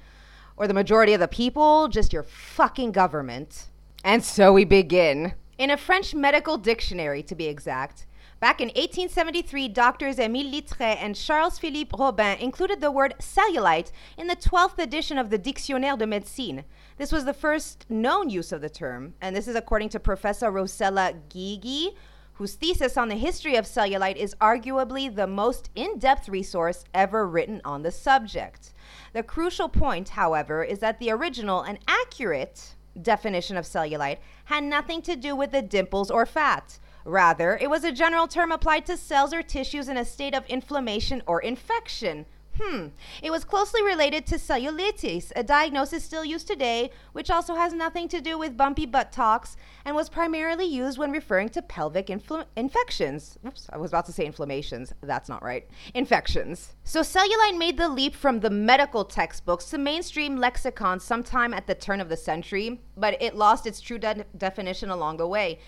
or 0.56 0.66
the 0.66 0.74
majority 0.74 1.12
of 1.12 1.20
the 1.20 1.28
people, 1.28 1.88
just 1.88 2.12
your 2.12 2.22
fucking 2.22 2.92
government. 2.92 3.68
And 4.04 4.22
so 4.24 4.52
we 4.52 4.64
begin. 4.64 5.34
In 5.58 5.70
a 5.70 5.76
French 5.76 6.14
medical 6.14 6.58
dictionary, 6.58 7.22
to 7.24 7.34
be 7.34 7.46
exact, 7.46 8.06
back 8.40 8.60
in 8.60 8.68
1873, 8.68 9.68
doctors 9.68 10.16
Émile 10.16 10.52
Littré 10.52 10.96
and 11.00 11.16
Charles 11.16 11.58
Philippe 11.58 11.96
Robin 11.98 12.38
included 12.38 12.80
the 12.80 12.90
word 12.90 13.14
cellulite 13.18 13.90
in 14.18 14.26
the 14.26 14.36
12th 14.36 14.78
edition 14.78 15.16
of 15.16 15.30
the 15.30 15.38
Dictionnaire 15.38 15.96
de 15.96 16.06
Médecine. 16.06 16.64
This 16.98 17.12
was 17.12 17.24
the 17.24 17.32
first 17.32 17.86
known 17.88 18.30
use 18.30 18.52
of 18.52 18.60
the 18.60 18.68
term, 18.68 19.14
and 19.20 19.34
this 19.34 19.48
is 19.48 19.56
according 19.56 19.88
to 19.90 20.00
Professor 20.00 20.50
Rossella 20.52 21.20
Ghigi, 21.28 21.94
whose 22.34 22.54
thesis 22.54 22.96
on 22.96 23.08
the 23.08 23.14
history 23.14 23.56
of 23.56 23.64
cellulite 23.64 24.16
is 24.16 24.34
arguably 24.40 25.14
the 25.14 25.26
most 25.26 25.70
in 25.74 25.98
depth 25.98 26.28
resource 26.28 26.84
ever 26.92 27.26
written 27.26 27.60
on 27.64 27.82
the 27.82 27.90
subject. 27.90 28.72
The 29.12 29.22
crucial 29.22 29.68
point, 29.68 30.10
however, 30.10 30.64
is 30.64 30.80
that 30.80 30.98
the 30.98 31.10
original 31.10 31.62
and 31.62 31.78
accurate 31.86 32.74
definition 33.00 33.56
of 33.56 33.64
cellulite 33.64 34.18
had 34.46 34.64
nothing 34.64 35.02
to 35.02 35.16
do 35.16 35.34
with 35.36 35.52
the 35.52 35.62
dimples 35.62 36.10
or 36.10 36.26
fat. 36.26 36.78
Rather, 37.04 37.56
it 37.58 37.68
was 37.68 37.84
a 37.84 37.92
general 37.92 38.26
term 38.26 38.50
applied 38.50 38.86
to 38.86 38.96
cells 38.96 39.32
or 39.32 39.42
tissues 39.42 39.88
in 39.88 39.96
a 39.96 40.04
state 40.04 40.34
of 40.34 40.46
inflammation 40.46 41.22
or 41.26 41.40
infection. 41.40 42.26
Hmm. 42.60 42.88
It 43.20 43.32
was 43.32 43.44
closely 43.44 43.82
related 43.82 44.26
to 44.26 44.36
cellulitis, 44.36 45.32
a 45.34 45.42
diagnosis 45.42 46.04
still 46.04 46.24
used 46.24 46.46
today, 46.46 46.90
which 47.12 47.28
also 47.30 47.56
has 47.56 47.72
nothing 47.72 48.06
to 48.08 48.20
do 48.20 48.38
with 48.38 48.56
bumpy 48.56 48.86
buttocks 48.86 49.56
and 49.84 49.96
was 49.96 50.08
primarily 50.08 50.64
used 50.64 50.96
when 50.96 51.10
referring 51.10 51.48
to 51.50 51.62
pelvic 51.62 52.06
infl- 52.06 52.46
infections. 52.54 53.38
Oops, 53.44 53.68
I 53.72 53.76
was 53.76 53.90
about 53.90 54.06
to 54.06 54.12
say 54.12 54.24
inflammations. 54.24 54.94
That's 55.02 55.28
not 55.28 55.42
right. 55.42 55.66
Infections. 55.94 56.74
So 56.84 57.00
cellulite 57.00 57.58
made 57.58 57.76
the 57.76 57.88
leap 57.88 58.14
from 58.14 58.38
the 58.38 58.50
medical 58.50 59.04
textbooks 59.04 59.64
to 59.70 59.78
mainstream 59.78 60.36
lexicon 60.36 61.00
sometime 61.00 61.52
at 61.52 61.66
the 61.66 61.74
turn 61.74 62.00
of 62.00 62.08
the 62.08 62.16
century, 62.16 62.80
but 62.96 63.20
it 63.20 63.34
lost 63.34 63.66
its 63.66 63.80
true 63.80 63.98
de- 63.98 64.24
definition 64.36 64.90
along 64.90 65.16
the 65.16 65.26
way. 65.26 65.58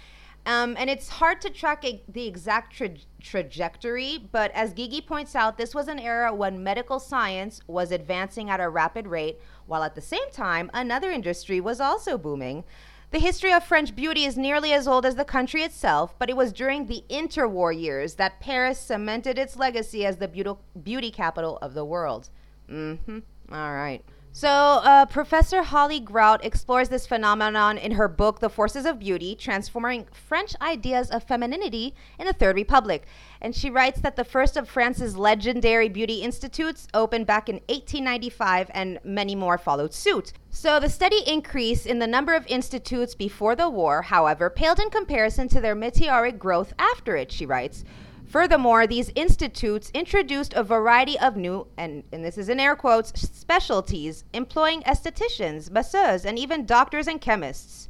Um, 0.47 0.77
and 0.79 0.89
it's 0.89 1.09
hard 1.09 1.41
to 1.41 1.51
track 1.51 1.85
a, 1.85 2.01
the 2.09 2.27
exact 2.27 2.77
tra- 2.77 2.91
trajectory, 3.21 4.29
but 4.31 4.53
as 4.53 4.73
Ghigi 4.73 5.05
points 5.05 5.35
out, 5.35 5.59
this 5.59 5.75
was 5.75 5.89
an 5.89 5.99
era 5.99 6.33
when 6.33 6.63
medical 6.63 7.01
science 7.01 7.61
was 7.67 7.91
advancing 7.91 8.49
at 8.49 8.61
a 8.61 8.69
rapid 8.69 9.09
rate, 9.09 9.41
while 9.67 9.83
at 9.83 9.97
the 9.97 10.01
same 10.01 10.31
time, 10.31 10.71
another 10.73 11.11
industry 11.11 11.61
was 11.61 11.81
also 11.81 12.17
booming. 12.17 12.63
The 13.11 13.19
history 13.19 13.53
of 13.53 13.65
French 13.65 13.97
beauty 13.97 14.25
is 14.25 14.37
nearly 14.37 14.73
as 14.73 14.87
old 14.87 15.05
as 15.05 15.17
the 15.17 15.25
country 15.25 15.63
itself, 15.63 16.17
but 16.17 16.31
it 16.31 16.37
was 16.37 16.53
during 16.53 16.87
the 16.87 17.03
interwar 17.11 17.77
years 17.77 18.15
that 18.15 18.39
Paris 18.39 18.79
cemented 18.79 19.39
its 19.39 19.57
legacy 19.57 20.07
as 20.07 20.19
the 20.19 20.29
beauty, 20.29 20.53
beauty 20.81 21.11
capital 21.11 21.59
of 21.61 21.75
the 21.75 21.85
world. 21.85 22.31
Mm 22.71 22.99
hmm. 22.99 23.19
All 23.51 23.75
right. 23.75 24.05
So, 24.37 24.51
uh, 24.51 25.07
Professor 25.07 25.63
Holly 25.63 25.99
Grout 25.99 26.45
explores 26.45 26.91
this 26.91 27.07
phenomenon 27.07 27.79
in 27.79 27.93
her 27.93 28.07
book, 28.07 28.41
The 28.41 28.51
Forces 28.51 28.85
of 28.85 28.99
Beauty 28.99 29.35
Transforming 29.35 30.09
French 30.13 30.55
Ideas 30.61 31.11
of 31.11 31.23
Femininity 31.23 31.95
in 32.19 32.27
the 32.27 32.35
Third 32.35 32.55
Republic. 32.55 33.07
And 33.41 33.57
she 33.57 33.71
writes 33.71 34.03
that 34.03 34.17
the 34.17 34.25
first 34.25 34.59
of 34.59 34.69
France's 34.69 35.17
legendary 35.17 35.89
beauty 35.89 36.21
institutes 36.21 36.87
opened 36.93 37.27
back 37.27 37.49
in 37.49 37.63
1895, 37.71 38.71
and 38.75 39.01
many 39.03 39.35
more 39.35 39.57
followed 39.57 39.95
suit. 39.95 40.35
So, 40.51 40.79
the 40.79 40.91
steady 40.91 41.23
increase 41.27 41.87
in 41.87 41.99
the 41.99 42.07
number 42.07 42.35
of 42.35 42.47
institutes 42.47 43.15
before 43.15 43.57
the 43.57 43.71
war, 43.71 44.03
however, 44.03 44.51
paled 44.51 44.81
in 44.81 44.91
comparison 44.91 45.49
to 45.49 45.63
their 45.63 45.75
meteoric 45.75 46.39
growth 46.39 46.75
after 46.79 47.17
it, 47.17 47.33
she 47.33 47.47
writes. 47.47 47.85
Furthermore, 48.29 48.87
these 48.87 49.13
institutes 49.15 49.91
introduced 49.95 50.53
a 50.55 50.65
variety 50.65 51.19
of 51.19 51.37
new, 51.37 51.67
and, 51.77 52.03
and 52.13 52.25
this 52.25 52.37
is 52.37 52.49
in 52.49 52.59
air 52.59 52.75
quotes, 52.75 53.19
specialties, 53.21 54.25
employing 54.33 54.83
estheticians, 54.83 55.71
masseurs, 55.71 56.25
and 56.27 56.39
even 56.39 56.67
doctors 56.67 57.07
and 57.07 57.21
chemists. 57.21 57.89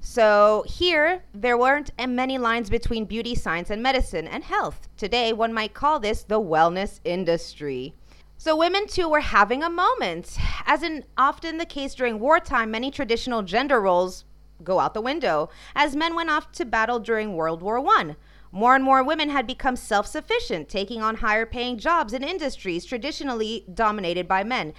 So 0.00 0.64
here, 0.66 1.22
there 1.32 1.56
weren't 1.56 1.90
many 2.08 2.38
lines 2.38 2.70
between 2.70 3.04
beauty 3.04 3.34
science 3.34 3.70
and 3.70 3.82
medicine 3.82 4.26
and 4.26 4.44
health. 4.44 4.88
Today, 4.96 5.32
one 5.32 5.52
might 5.52 5.74
call 5.74 6.00
this 6.00 6.22
the 6.22 6.40
wellness 6.40 7.00
industry. 7.04 7.94
So 8.36 8.56
women 8.56 8.86
too 8.86 9.08
were 9.08 9.20
having 9.20 9.62
a 9.62 9.70
moment. 9.70 10.36
As 10.66 10.82
in 10.82 11.04
often 11.16 11.58
the 11.58 11.66
case 11.66 11.94
during 11.94 12.20
wartime, 12.20 12.70
many 12.70 12.90
traditional 12.90 13.42
gender 13.42 13.80
roles 13.80 14.24
go 14.62 14.80
out 14.80 14.94
the 14.94 15.00
window 15.00 15.50
as 15.74 15.96
men 15.96 16.14
went 16.14 16.30
off 16.30 16.50
to 16.52 16.64
battle 16.64 16.98
during 16.98 17.34
World 17.34 17.62
War 17.62 17.80
One. 17.80 18.16
More 18.50 18.74
and 18.74 18.84
more 18.84 19.02
women 19.02 19.28
had 19.28 19.46
become 19.46 19.76
self 19.76 20.06
sufficient, 20.06 20.68
taking 20.68 21.02
on 21.02 21.16
higher 21.16 21.46
paying 21.46 21.78
jobs 21.78 22.12
in 22.12 22.22
industries 22.22 22.84
traditionally 22.84 23.64
dominated 23.72 24.26
by 24.26 24.44
men. 24.44 24.72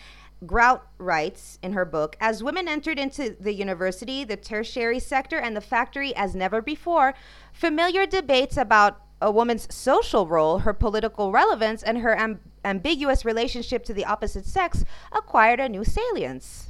Grout 0.45 0.87
writes 0.97 1.59
in 1.61 1.73
her 1.73 1.85
book 1.85 2.15
As 2.19 2.43
women 2.43 2.67
entered 2.67 2.97
into 2.97 3.35
the 3.39 3.53
university, 3.53 4.23
the 4.23 4.37
tertiary 4.37 4.99
sector, 4.99 5.37
and 5.37 5.55
the 5.55 5.61
factory 5.61 6.15
as 6.15 6.33
never 6.33 6.61
before, 6.61 7.13
familiar 7.51 8.05
debates 8.05 8.57
about 8.57 9.01
a 9.21 9.31
woman's 9.31 9.73
social 9.73 10.27
role, 10.27 10.59
her 10.59 10.73
political 10.73 11.31
relevance, 11.31 11.83
and 11.83 11.99
her 11.99 12.15
amb- 12.15 12.39
ambiguous 12.63 13.25
relationship 13.25 13.83
to 13.83 13.93
the 13.93 14.05
opposite 14.05 14.45
sex 14.45 14.85
acquired 15.11 15.59
a 15.59 15.67
new 15.67 15.83
salience. 15.83 16.68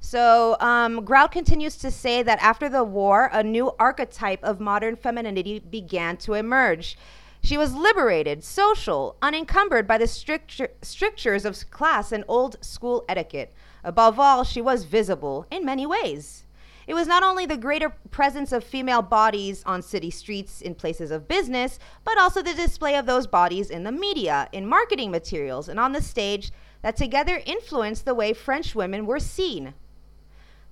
So 0.00 0.56
um, 0.60 1.04
Grout 1.04 1.30
continues 1.30 1.76
to 1.76 1.90
say 1.90 2.22
that 2.22 2.42
after 2.42 2.68
the 2.68 2.82
war, 2.82 3.30
a 3.32 3.42
new 3.42 3.72
archetype 3.78 4.42
of 4.42 4.58
modern 4.58 4.96
femininity 4.96 5.60
began 5.60 6.16
to 6.18 6.34
emerge. 6.34 6.96
She 7.42 7.56
was 7.56 7.74
liberated, 7.74 8.42
social, 8.42 9.16
unencumbered 9.22 9.86
by 9.86 9.98
the 9.98 10.06
strictu- 10.06 10.68
strictures 10.82 11.44
of 11.44 11.70
class 11.70 12.12
and 12.12 12.24
old 12.28 12.62
school 12.64 13.04
etiquette. 13.08 13.52
Above 13.84 14.18
all, 14.18 14.42
she 14.42 14.60
was 14.60 14.84
visible 14.84 15.46
in 15.50 15.64
many 15.64 15.86
ways. 15.86 16.44
It 16.86 16.94
was 16.94 17.06
not 17.06 17.22
only 17.22 17.46
the 17.46 17.56
greater 17.56 17.90
presence 18.10 18.52
of 18.52 18.64
female 18.64 19.02
bodies 19.02 19.62
on 19.64 19.80
city 19.80 20.10
streets 20.10 20.60
in 20.60 20.74
places 20.74 21.10
of 21.10 21.28
business, 21.28 21.78
but 22.04 22.18
also 22.18 22.42
the 22.42 22.52
display 22.52 22.96
of 22.96 23.06
those 23.06 23.26
bodies 23.26 23.70
in 23.70 23.84
the 23.84 23.92
media, 23.92 24.48
in 24.50 24.66
marketing 24.66 25.10
materials, 25.10 25.68
and 25.68 25.78
on 25.78 25.92
the 25.92 26.02
stage 26.02 26.50
that 26.82 26.96
together 26.96 27.40
influenced 27.46 28.04
the 28.04 28.14
way 28.14 28.32
French 28.32 28.74
women 28.74 29.06
were 29.06 29.20
seen. 29.20 29.74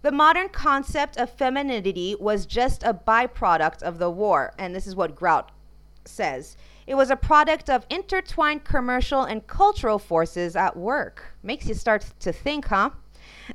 The 0.03 0.13
modern 0.13 0.49
concept 0.49 1.17
of 1.17 1.31
femininity 1.31 2.17
was 2.21 2.47
just 2.47 2.83
a 2.85 2.95
byproduct 2.95 3.83
of 3.83 3.99
the 3.99 4.11
war, 4.11 4.55
and 4.59 4.75
this 4.75 4.87
is 4.87 4.95
what 4.95 5.17
Grout 5.17 5.51
says. 6.05 6.57
It 6.87 6.95
was 6.95 7.11
a 7.11 7.17
product 7.17 7.69
of 7.69 7.85
intertwined 7.91 8.65
commercial 8.65 9.25
and 9.25 9.47
cultural 9.47 9.99
forces 9.99 10.57
at 10.57 10.77
work. 10.77 11.35
Makes 11.43 11.67
you 11.67 11.75
start 11.75 12.07
to 12.21 12.33
think, 12.33 12.67
huh? 12.67 12.91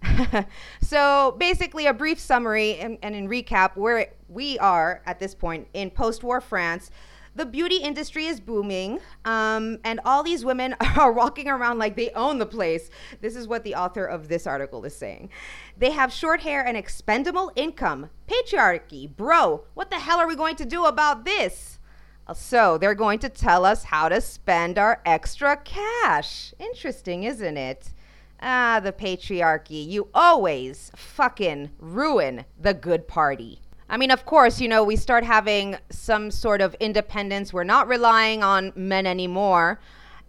so, 0.82 1.36
basically, 1.40 1.86
a 1.86 1.94
brief 1.94 2.20
summary 2.20 2.76
and, 2.76 2.98
and 3.02 3.16
in 3.16 3.28
recap 3.28 3.76
where 3.76 4.10
we 4.28 4.60
are 4.60 5.02
at 5.06 5.20
this 5.20 5.34
point 5.34 5.68
in 5.74 5.90
post 5.90 6.24
war 6.24 6.42
France 6.42 6.92
the 7.36 7.46
beauty 7.46 7.78
industry 7.78 8.28
is 8.28 8.40
booming, 8.40 9.00
um, 9.26 9.80
and 9.84 10.00
all 10.06 10.24
these 10.24 10.46
women 10.46 10.76
are 10.98 11.12
walking 11.12 11.48
around 11.48 11.80
like 11.80 11.96
they 11.96 12.12
own 12.12 12.38
the 12.38 12.46
place. 12.46 12.90
This 13.22 13.36
is 13.36 13.48
what 13.48 13.64
the 13.64 13.76
author 13.76 14.06
of 14.06 14.28
this 14.28 14.46
article 14.46 14.86
is 14.86 14.96
saying. 14.96 15.30
They 15.78 15.92
have 15.92 16.14
short 16.14 16.42
hair 16.42 16.66
and 16.66 16.78
expendable 16.78 17.52
income. 17.56 18.10
Patriarchy, 18.28 19.14
bro, 19.16 19.64
what 19.74 19.90
the 19.90 20.00
hell 20.00 20.20
are 20.20 20.28
we 20.28 20.36
going 20.36 20.56
to 20.58 20.66
do 20.66 20.86
about 20.86 21.26
this? 21.26 21.80
So, 22.34 22.78
they're 22.78 22.96
going 22.96 23.20
to 23.20 23.30
tell 23.30 23.66
us 23.66 23.84
how 23.84 24.08
to 24.08 24.22
spend 24.22 24.78
our 24.78 25.02
extra 25.06 25.58
cash. 25.58 26.54
Interesting, 26.58 27.24
isn't 27.24 27.58
it? 27.58 27.92
Ah, 28.42 28.80
the 28.82 28.94
patriarchy. 28.94 29.86
You 29.86 30.10
always 30.14 30.92
fucking 30.96 31.72
ruin 31.80 32.46
the 32.60 32.74
good 32.74 33.08
party. 33.08 33.63
I 33.90 33.98
mean, 33.98 34.12
of 34.12 34.26
course, 34.26 34.62
you 34.62 34.68
know, 34.68 34.84
we 34.84 34.96
start 34.96 35.24
having 35.24 35.78
some 35.90 36.32
sort 36.32 36.62
of 36.62 36.76
independence. 36.80 37.54
We're 37.54 37.64
not 37.64 37.88
relying 37.88 38.44
on 38.44 38.74
men 38.76 39.06
anymore. 39.06 39.80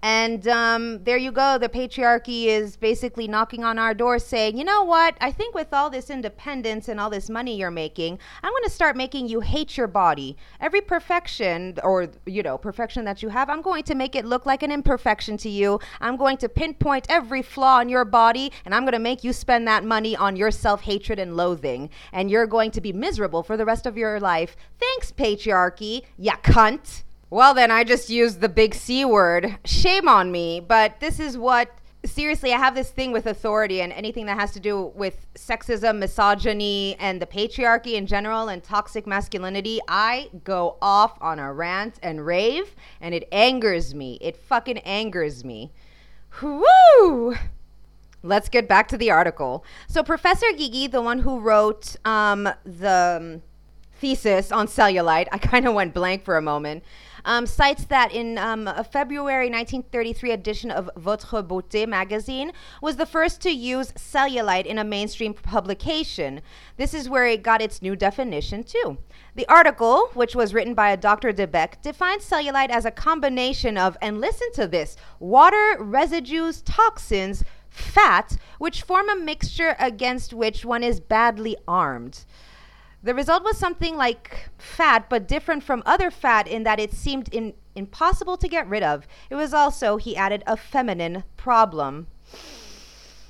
And 0.05 0.47
um, 0.49 1.03
there 1.05 1.17
you 1.17 1.33
go. 1.33 1.57
The 1.57 1.71
patriarchy 1.71 2.45
is 2.45 2.77
basically 2.77 3.27
knocking 3.27 3.65
on 3.65 3.79
our 3.79 3.95
door 3.95 4.19
saying, 4.19 4.59
you 4.59 4.63
know 4.63 4.83
what? 4.83 5.17
I 5.19 5.33
think 5.33 5.55
with 5.55 5.73
all 5.73 5.89
this 5.89 6.11
independence 6.11 6.89
and 6.89 7.01
all 7.01 7.09
this 7.09 7.31
money 7.31 7.57
you're 7.57 7.71
making, 7.71 8.19
I'm 8.43 8.53
going 8.53 8.65
to 8.65 8.71
start 8.71 8.99
making 8.99 9.29
you 9.29 9.41
hate 9.41 9.79
your 9.79 9.87
body. 9.87 10.37
Every 10.61 10.83
perfection 10.83 11.79
or, 11.83 12.11
you 12.27 12.43
know, 12.43 12.59
perfection 12.59 13.07
that 13.07 13.23
you 13.23 13.31
have, 13.31 13.49
I'm 13.49 13.63
going 13.63 13.83
to 13.85 13.95
make 13.95 14.15
it 14.15 14.27
look 14.27 14.45
like 14.45 14.63
an 14.63 14.71
imperfection 14.71 15.39
to 15.39 15.49
you. 15.49 15.81
I'm 16.03 16.19
going 16.19 16.37
to 16.37 16.51
pinpoint 16.51 17.07
every 17.09 17.41
flaw 17.41 17.81
in 17.81 17.89
your 17.89 18.05
body 18.05 18.53
and 18.67 18.75
I'm 18.75 18.83
going 18.83 18.93
to 18.93 18.99
make 18.99 19.25
you 19.25 19.33
spend 19.33 19.67
that 19.69 19.85
money 19.85 20.15
on 20.15 20.37
your 20.37 20.51
self 20.51 20.83
hatred 20.83 21.19
and 21.19 21.35
loathing. 21.35 21.89
And 22.13 22.31
you're 22.31 22.47
going 22.47 22.73
to 22.73 22.83
be 22.83 22.93
miserable 22.93 23.43
for 23.43 23.57
the 23.57 23.65
rest 23.65 23.87
of 23.87 23.97
your 23.97 24.21
life. 24.21 24.55
Thanks, 24.79 25.13
patriarchy, 25.13 26.03
ya 26.19 26.35
cunt. 26.43 27.05
Well, 27.35 27.53
then 27.53 27.73
I 27.73 27.83
just 27.83 28.11
used 28.11 28.41
the 28.41 28.49
big 28.49 28.77
C 28.77 29.05
word. 29.05 29.59
Shame 29.65 30.07
on 30.07 30.31
me. 30.31 30.61
But 30.61 31.01
this 31.01 31.19
is 31.19 31.37
what, 31.37 31.69
seriously, 32.05 32.53
I 32.53 32.59
have 32.59 32.77
this 32.77 32.93
thing 32.93 33.11
with 33.11 33.27
authority 33.27 33.81
and 33.81 33.93
anything 33.93 34.27
that 34.27 34.39
has 34.39 34.53
to 34.53 34.61
do 34.61 34.93
with 34.95 35.27
sexism, 35.35 35.99
misogyny, 35.99 36.95
and 37.01 37.21
the 37.21 37.27
patriarchy 37.27 37.95
in 37.95 38.07
general 38.07 38.49
and 38.49 38.63
toxic 38.63 39.05
masculinity. 39.05 39.81
I 39.89 40.31
go 40.45 40.77
off 40.81 41.19
on 41.21 41.41
a 41.41 41.53
rant 41.53 41.99
and 42.05 42.25
rave, 42.25 42.77
and 43.01 43.17
it 43.17 43.27
angers 43.33 43.97
me. 43.97 44.17
It 44.21 44.37
fucking 44.37 44.79
angers 44.79 45.45
me. 45.45 45.73
Woo! 46.41 47.35
Let's 48.23 48.49
get 48.49 48.69
back 48.69 48.87
to 48.91 48.97
the 48.97 49.11
article. 49.11 49.65
So, 49.89 50.05
Professor 50.05 50.47
Ghigi, 50.55 50.89
the 50.89 51.03
one 51.03 51.19
who 51.19 51.41
wrote 51.41 51.97
um, 52.05 52.49
the 52.65 53.19
um, 53.21 53.43
thesis 53.99 54.53
on 54.53 54.69
cellulite, 54.69 55.27
I 55.33 55.39
kind 55.39 55.67
of 55.67 55.75
went 55.75 55.95
blank 55.95 56.25
for 56.25 56.37
a 56.37 56.43
moment 56.43 56.85
um, 57.25 57.47
cites 57.47 57.85
that 57.87 58.13
in 58.13 58.39
um, 58.39 58.69
a 58.69 58.85
February 58.85 59.47
1933 59.47 60.31
edition 60.31 60.71
of 60.71 60.91
Votre 60.97 61.43
Beauté 61.43 61.87
magazine 61.87 62.53
was 62.83 62.97
the 62.97 63.07
first 63.07 63.41
to 63.43 63.51
use 63.51 63.93
cellulite 63.93 64.67
in 64.67 64.79
a 64.79 64.85
mainstream 64.85 65.35
publication. 65.35 66.41
This 66.77 66.95
is 66.95 67.09
where 67.09 67.27
it 67.27 67.43
got 67.43 67.63
its 67.63 67.83
new 67.83 67.97
definition 67.97 68.63
too. 68.65 68.99
The 69.35 69.49
article, 69.49 70.11
which 70.15 70.35
was 70.35 70.55
written 70.55 70.75
by 70.75 70.91
a 70.91 70.97
Dr. 70.97 71.33
Debec, 71.33 71.83
defines 71.83 72.29
cellulite 72.29 72.71
as 72.71 72.85
a 72.85 72.91
combination 72.91 73.77
of, 73.77 73.97
and 74.01 74.21
listen 74.21 74.53
to 74.53 74.67
this, 74.67 74.97
water, 75.19 75.77
residues, 75.79 76.63
toxins, 76.63 77.45
fat, 77.69 78.37
which 78.59 78.83
form 78.83 79.09
a 79.09 79.17
mixture 79.17 79.75
against 79.79 80.33
which 80.33 80.65
one 80.65 80.83
is 80.83 81.01
badly 81.01 81.57
armed. 81.67 82.25
The 83.05 83.15
result 83.15 83.45
was 83.45 83.59
something 83.59 83.99
like 83.99 84.49
fat, 84.57 85.11
but 85.11 85.29
different 85.29 85.63
from 85.63 85.83
other 85.85 86.11
fat 86.11 86.49
in 86.49 86.63
that 86.63 86.81
it 86.81 86.95
seemed 86.95 87.29
in, 87.35 87.53
impossible 87.75 88.39
to 88.39 88.49
get 88.49 88.67
rid 88.67 88.83
of. 88.83 89.07
It 89.29 89.35
was 89.35 89.53
also, 89.53 89.99
he 89.99 90.17
added, 90.17 90.43
a 90.47 90.57
feminine 90.57 91.25
problem. 91.37 92.07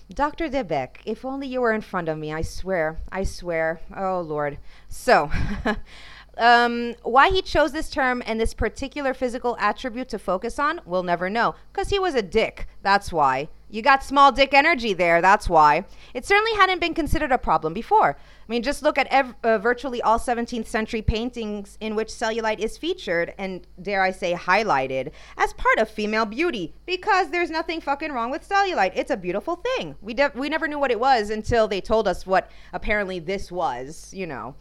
Dr. 0.08 0.48
Debec, 0.48 0.98
if 1.04 1.24
only 1.24 1.48
you 1.48 1.60
were 1.60 1.72
in 1.72 1.80
front 1.80 2.08
of 2.08 2.16
me, 2.16 2.32
I 2.32 2.42
swear, 2.42 2.98
I 3.10 3.24
swear. 3.24 3.80
Oh, 3.96 4.20
Lord. 4.20 4.58
So, 4.88 5.32
um, 6.38 6.94
why 7.02 7.30
he 7.30 7.42
chose 7.42 7.72
this 7.72 7.90
term 7.90 8.22
and 8.26 8.40
this 8.40 8.54
particular 8.54 9.12
physical 9.12 9.56
attribute 9.58 10.08
to 10.10 10.20
focus 10.20 10.60
on, 10.60 10.82
we'll 10.84 11.02
never 11.02 11.28
know. 11.28 11.56
Because 11.72 11.88
he 11.88 11.98
was 11.98 12.14
a 12.14 12.22
dick. 12.22 12.68
That's 12.82 13.12
why. 13.12 13.48
You 13.70 13.82
got 13.82 14.04
small 14.04 14.30
dick 14.30 14.54
energy 14.54 14.92
there. 14.92 15.20
That's 15.20 15.48
why. 15.48 15.84
It 16.12 16.24
certainly 16.24 16.52
hadn't 16.54 16.80
been 16.80 16.94
considered 16.94 17.32
a 17.32 17.38
problem 17.38 17.72
before. 17.74 18.16
I 18.16 18.52
mean, 18.52 18.62
just 18.62 18.82
look 18.82 18.98
at 18.98 19.06
ev- 19.06 19.34
uh, 19.42 19.58
virtually 19.58 20.02
all 20.02 20.18
17th 20.18 20.66
century 20.66 21.00
paintings 21.00 21.78
in 21.80 21.96
which 21.96 22.08
cellulite 22.08 22.58
is 22.58 22.76
featured 22.76 23.32
and, 23.38 23.66
dare 23.80 24.02
I 24.02 24.10
say, 24.10 24.34
highlighted 24.34 25.12
as 25.38 25.54
part 25.54 25.78
of 25.78 25.88
female 25.88 26.26
beauty 26.26 26.74
because 26.84 27.30
there's 27.30 27.50
nothing 27.50 27.80
fucking 27.80 28.12
wrong 28.12 28.30
with 28.30 28.48
cellulite. 28.48 28.92
It's 28.94 29.10
a 29.10 29.16
beautiful 29.16 29.56
thing. 29.56 29.96
We, 30.02 30.12
de- 30.14 30.32
we 30.34 30.48
never 30.50 30.68
knew 30.68 30.78
what 30.78 30.90
it 30.90 31.00
was 31.00 31.30
until 31.30 31.66
they 31.66 31.80
told 31.80 32.06
us 32.06 32.26
what 32.26 32.50
apparently 32.72 33.18
this 33.18 33.50
was, 33.50 34.12
you 34.12 34.26
know. 34.26 34.54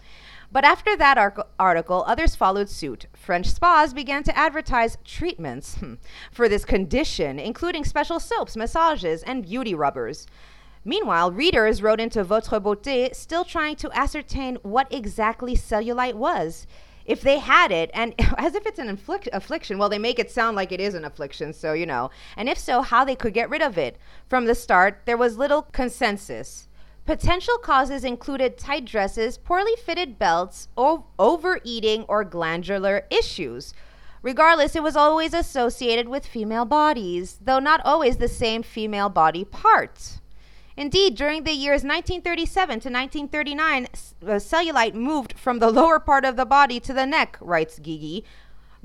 But 0.53 0.65
after 0.65 0.95
that 0.95 1.17
ar- 1.17 1.47
article, 1.57 2.03
others 2.05 2.35
followed 2.35 2.69
suit. 2.69 3.07
French 3.15 3.47
spas 3.47 3.91
began 3.91 4.21
to 4.21 4.37
advertise 4.37 4.99
treatments 5.03 5.75
hmm, 5.75 5.95
for 6.31 6.47
this 6.47 6.63
condition, 6.63 7.39
including 7.39 7.83
special 7.83 8.19
soaps, 8.19 8.55
massages, 8.55 9.23
and 9.23 9.47
beauty 9.47 9.73
rubbers. 9.73 10.27
Meanwhile, 10.85 11.31
readers 11.31 11.81
wrote 11.81 11.99
into 11.99 12.23
Votre 12.23 12.59
Beauté 12.59 13.15
still 13.15 13.43
trying 13.43 13.77
to 13.77 13.91
ascertain 13.97 14.57
what 14.61 14.93
exactly 14.93 15.55
cellulite 15.55 16.13
was. 16.13 16.67
If 17.03 17.21
they 17.21 17.39
had 17.39 17.71
it, 17.71 17.89
and 17.91 18.13
as 18.37 18.53
if 18.53 18.67
it's 18.67 18.77
an 18.79 18.99
affliction, 19.33 19.79
well, 19.79 19.89
they 19.89 19.97
make 19.97 20.19
it 20.19 20.29
sound 20.29 20.55
like 20.55 20.71
it 20.71 20.79
is 20.79 20.93
an 20.93 21.03
affliction, 21.03 21.51
so 21.53 21.73
you 21.73 21.87
know. 21.87 22.11
And 22.37 22.47
if 22.47 22.59
so, 22.59 22.83
how 22.83 23.03
they 23.03 23.15
could 23.15 23.33
get 23.33 23.49
rid 23.49 23.63
of 23.63 23.79
it. 23.79 23.97
From 24.27 24.45
the 24.45 24.53
start, 24.53 25.01
there 25.05 25.17
was 25.17 25.35
little 25.35 25.63
consensus. 25.63 26.67
Potential 27.05 27.57
causes 27.57 28.05
included 28.05 28.57
tight 28.57 28.85
dresses, 28.85 29.37
poorly 29.37 29.75
fitted 29.75 30.17
belts, 30.17 30.69
o- 30.77 31.05
overeating, 31.19 32.03
or 32.07 32.23
glandular 32.23 33.05
issues. 33.09 33.73
Regardless, 34.21 34.73
it 34.73 34.83
was 34.83 34.95
always 34.95 35.33
associated 35.33 36.07
with 36.07 36.25
female 36.25 36.63
bodies, 36.63 37.39
though 37.41 37.59
not 37.59 37.81
always 37.83 38.17
the 38.17 38.29
same 38.29 38.63
female 38.63 39.09
body 39.09 39.43
part. 39.43 40.21
Indeed, 40.77 41.15
during 41.15 41.43
the 41.43 41.51
years 41.51 41.83
1937 41.83 42.67
to 42.79 42.89
1939, 42.89 43.85
uh, 43.85 44.25
cellulite 44.39 44.93
moved 44.93 45.37
from 45.37 45.59
the 45.59 45.69
lower 45.69 45.99
part 45.99 46.23
of 46.23 46.37
the 46.37 46.45
body 46.45 46.79
to 46.79 46.93
the 46.93 47.05
neck, 47.05 47.37
writes 47.41 47.79
Ghigi. 47.79 48.23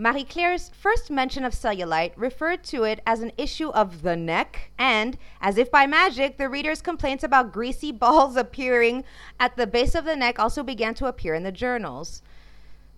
Marie 0.00 0.22
Claire's 0.22 0.68
first 0.68 1.10
mention 1.10 1.44
of 1.44 1.52
cellulite 1.52 2.12
referred 2.14 2.62
to 2.62 2.84
it 2.84 3.00
as 3.04 3.20
an 3.20 3.32
issue 3.36 3.70
of 3.70 4.02
the 4.02 4.14
neck, 4.14 4.70
and, 4.78 5.18
as 5.40 5.58
if 5.58 5.72
by 5.72 5.88
magic, 5.88 6.36
the 6.36 6.48
reader's 6.48 6.80
complaints 6.80 7.24
about 7.24 7.52
greasy 7.52 7.90
balls 8.04 8.36
appearing 8.36 9.02
at 9.40 9.56
the 9.56 9.66
base 9.66 9.96
of 9.96 10.04
the 10.04 10.14
neck 10.14 10.38
also 10.38 10.62
began 10.62 10.94
to 10.94 11.06
appear 11.06 11.34
in 11.34 11.42
the 11.42 11.50
journals. 11.50 12.22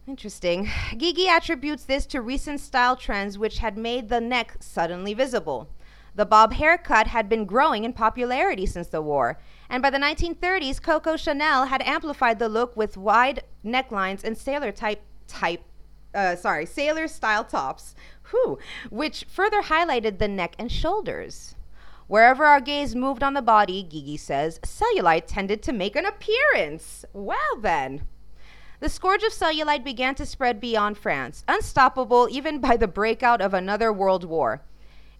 Interesting. 0.07 0.67
Ghigi 0.67 1.27
attributes 1.27 1.85
this 1.85 2.05
to 2.05 2.21
recent 2.21 2.61
style 2.61 2.97
trends 2.97 3.39
which 3.39 3.61
had 3.61 3.79
made 3.79 4.11
the 4.11 4.21
neck 4.21 4.57
suddenly 4.61 5.15
visible. 5.15 5.69
The 6.15 6.27
bob 6.27 6.53
haircut 6.53 7.07
had 7.07 7.31
been 7.31 7.47
growing 7.47 7.85
in 7.85 7.95
popularity 7.95 8.67
since 8.67 8.89
the 8.89 9.01
war, 9.01 9.39
and 9.71 9.83
by 9.83 9.89
the 9.89 9.97
1930s, 9.97 10.83
Coco 10.83 11.17
Chanel 11.17 11.65
had 11.65 11.81
amplified 11.81 12.39
the 12.39 12.51
look 12.51 12.77
with 12.77 12.99
wide 12.99 13.43
necklines 13.65 14.23
and 14.23 14.37
sailor 14.37 14.71
type 14.71 15.01
type 15.27 15.63
uh, 16.14 16.37
sorry, 16.37 16.66
sailor 16.66 17.09
style 17.09 17.44
tops, 17.44 17.94
whew, 18.31 18.59
which 18.90 19.25
further 19.29 19.62
highlighted 19.62 20.18
the 20.18 20.29
neck 20.29 20.55
and 20.59 20.70
shoulders. 20.70 21.55
Wherever 22.07 22.44
our 22.44 22.61
gaze 22.61 22.96
moved 22.96 23.23
on 23.23 23.35
the 23.35 23.42
body, 23.42 23.85
Ghigi 23.85 24.18
says, 24.18 24.59
cellulite 24.61 25.27
tended 25.27 25.62
to 25.62 25.73
make 25.73 25.94
an 25.94 26.05
appearance. 26.05 27.05
Well, 27.12 27.57
then. 27.61 28.03
The 28.81 28.88
scourge 28.88 29.23
of 29.23 29.33
cellulite 29.33 29.85
began 29.85 30.14
to 30.16 30.27
spread 30.27 30.61
beyond 30.61 30.99
France, 30.99 31.44
unstoppable 31.46 32.29
even 32.31 32.59
by 32.59 32.77
the 32.77 32.88
breakout 32.88 33.40
of 33.40 33.55
another 33.55 33.92
world 33.92 34.25
war. 34.25 34.62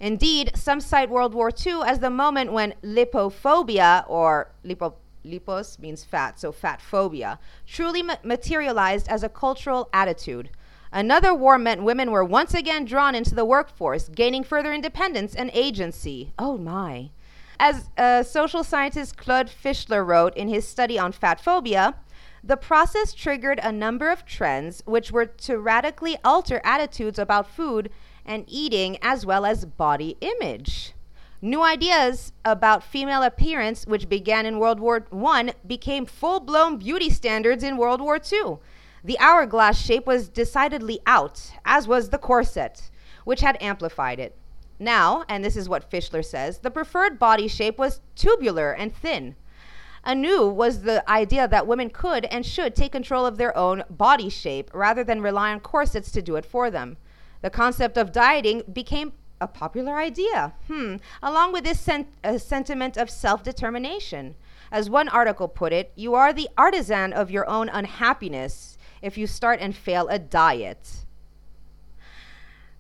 Indeed, 0.01 0.53
some 0.55 0.81
cite 0.81 1.11
World 1.11 1.35
War 1.35 1.51
II 1.51 1.83
as 1.85 1.99
the 1.99 2.09
moment 2.09 2.53
when 2.53 2.75
lipophobia, 2.83 4.05
or 4.09 4.51
lipo, 4.65 4.95
lipos 5.27 5.79
means 5.79 6.05
fat, 6.05 6.41
so 6.41 6.51
fat 6.51 6.81
phobia, 6.81 7.39
truly 7.67 8.03
ma- 8.03 8.17
materialized 8.25 9.09
as 9.09 9.23
a 9.23 9.29
cultural 9.29 9.91
attitude. 9.93 10.49
Another 10.93 11.33
war 11.33 11.59
meant 11.59 11.85
women 11.85 12.11
were 12.11 12.25
once 12.25 12.53
again 12.53 12.85
drawn 12.85 13.15
into 13.15 13.35
the 13.35 13.45
workforce, 13.45 14.09
gaining 14.09 14.43
further 14.43 14.73
independence 14.73 15.35
and 15.35 15.51
agency. 15.55 16.33
Oh 16.39 16.59
my. 16.59 17.11
As 17.59 17.91
uh, 17.97 18.23
social 18.23 18.65
scientist 18.65 19.17
Claude 19.17 19.49
Fischler 19.49 20.05
wrote 20.05 20.37
in 20.37 20.49
his 20.49 20.67
study 20.67 20.99
on 20.99 21.13
fat 21.13 21.41
phobia, 21.41 21.95
the 22.43 22.57
process 22.57 23.13
triggered 23.13 23.61
a 23.63 23.71
number 23.71 24.11
of 24.11 24.25
trends 24.25 24.83
which 24.87 25.13
were 25.13 25.27
to 25.27 25.59
radically 25.59 26.17
alter 26.25 26.61
attitudes 26.65 27.19
about 27.19 27.51
food 27.51 27.91
and 28.25 28.45
eating 28.49 28.99
as 29.03 29.27
well 29.27 29.45
as 29.45 29.67
body 29.67 30.17
image. 30.21 30.95
New 31.43 31.63
ideas 31.63 32.33
about 32.45 32.83
female 32.83 33.23
appearance, 33.23 33.87
which 33.87 34.09
began 34.09 34.45
in 34.45 34.59
World 34.59 34.81
War 34.81 35.07
I, 35.13 35.53
became 35.67 36.05
full 36.05 36.41
blown 36.41 36.79
beauty 36.79 37.11
standards 37.11 37.63
in 37.63 37.77
World 37.77 38.01
War 38.01 38.19
II. 38.19 38.59
The 39.03 39.19
hourglass 39.19 39.81
shape 39.81 40.07
was 40.07 40.29
decidedly 40.29 41.01
out, 41.07 41.53
as 41.65 41.89
was 41.89 42.11
the 42.11 42.19
corset, 42.19 42.91
which 43.25 43.41
had 43.41 43.61
amplified 43.63 44.21
it. 44.21 44.37
Now, 44.79 45.25
and 45.29 45.45
this 45.45 45.57
is 45.57 45.69
what 45.69 45.91
Fischler 45.91 46.25
says, 46.25 46.59
the 46.59 46.71
preferred 46.71 47.19
body 47.19 47.49
shape 47.49 47.79
was 47.79 48.01
tubular 48.15 48.73
and 48.73 48.95
thin. 48.95 49.37
Anew 50.05 50.49
was 50.49 50.83
the 50.83 51.09
idea 51.09 51.47
that 51.47 51.67
women 51.67 51.91
could 51.91 52.25
and 52.27 52.45
should 52.45 52.75
take 52.75 52.93
control 52.93 53.27
of 53.27 53.37
their 53.37 53.57
own 53.57 53.85
body 53.91 54.31
shape 54.31 54.71
rather 54.73 55.05
than 55.05 55.21
rely 55.21 55.53
on 55.53 55.61
corsets 55.61 56.11
to 56.13 56.23
do 56.23 56.37
it 56.37 56.47
for 56.47 56.71
them. 56.71 56.97
The 57.43 57.51
concept 57.51 57.99
of 57.99 58.13
dieting 58.13 58.63
became 58.73 59.13
a 59.41 59.47
popular 59.47 59.97
idea, 59.97 60.55
hmm, 60.69 60.97
along 61.23 61.53
with 61.53 61.65
this 61.65 61.81
sen- 61.81 62.07
sentiment 62.39 62.97
of 62.97 63.11
self 63.11 63.43
determination. 63.43 64.35
As 64.73 64.89
one 64.89 65.09
article 65.09 65.49
put 65.49 65.73
it, 65.73 65.93
you 65.97 66.15
are 66.15 66.33
the 66.33 66.49
artisan 66.57 67.13
of 67.13 67.31
your 67.31 67.49
own 67.49 67.69
unhappiness 67.69 68.79
if 69.03 69.19
you 69.19 69.27
start 69.27 69.61
and 69.61 69.75
fail 69.75 70.09
a 70.09 70.19
diet. 70.19 71.05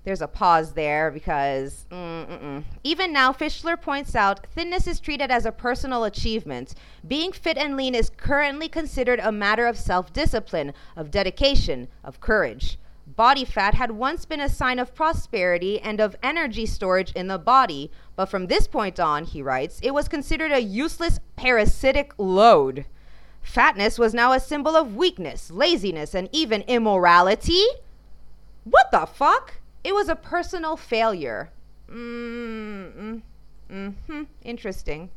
There's 0.02 0.22
a 0.22 0.28
pause 0.28 0.72
there 0.72 1.10
because 1.10 1.84
mm-mm. 1.90 2.64
even 2.82 3.12
now, 3.12 3.32
Fischler 3.32 3.80
points 3.80 4.14
out 4.14 4.46
thinness 4.54 4.86
is 4.86 4.98
treated 4.98 5.30
as 5.30 5.44
a 5.44 5.52
personal 5.52 6.04
achievement. 6.04 6.74
Being 7.06 7.32
fit 7.32 7.58
and 7.58 7.76
lean 7.76 7.94
is 7.94 8.10
currently 8.10 8.68
considered 8.68 9.20
a 9.20 9.30
matter 9.30 9.66
of 9.66 9.76
self 9.76 10.12
discipline, 10.12 10.72
of 10.96 11.10
dedication, 11.10 11.88
of 12.02 12.20
courage. 12.20 12.78
Body 13.06 13.44
fat 13.44 13.74
had 13.74 13.90
once 13.90 14.24
been 14.24 14.40
a 14.40 14.48
sign 14.48 14.78
of 14.78 14.94
prosperity 14.94 15.80
and 15.80 16.00
of 16.00 16.16
energy 16.22 16.64
storage 16.64 17.12
in 17.12 17.26
the 17.26 17.38
body, 17.38 17.90
but 18.16 18.26
from 18.26 18.46
this 18.46 18.66
point 18.66 18.98
on, 18.98 19.24
he 19.24 19.42
writes, 19.42 19.80
it 19.82 19.92
was 19.92 20.08
considered 20.08 20.52
a 20.52 20.62
useless 20.62 21.18
parasitic 21.36 22.12
load. 22.16 22.86
Fatness 23.42 23.98
was 23.98 24.14
now 24.14 24.32
a 24.32 24.40
symbol 24.40 24.76
of 24.76 24.94
weakness, 24.94 25.50
laziness, 25.50 26.14
and 26.14 26.28
even 26.32 26.62
immorality. 26.62 27.64
What 28.64 28.90
the 28.92 29.06
fuck? 29.06 29.54
It 29.82 29.94
was 29.94 30.08
a 30.08 30.16
personal 30.16 30.76
failure. 30.76 31.50
Mm 31.90 33.22
hmm. 33.70 34.22
Interesting. 34.44 35.10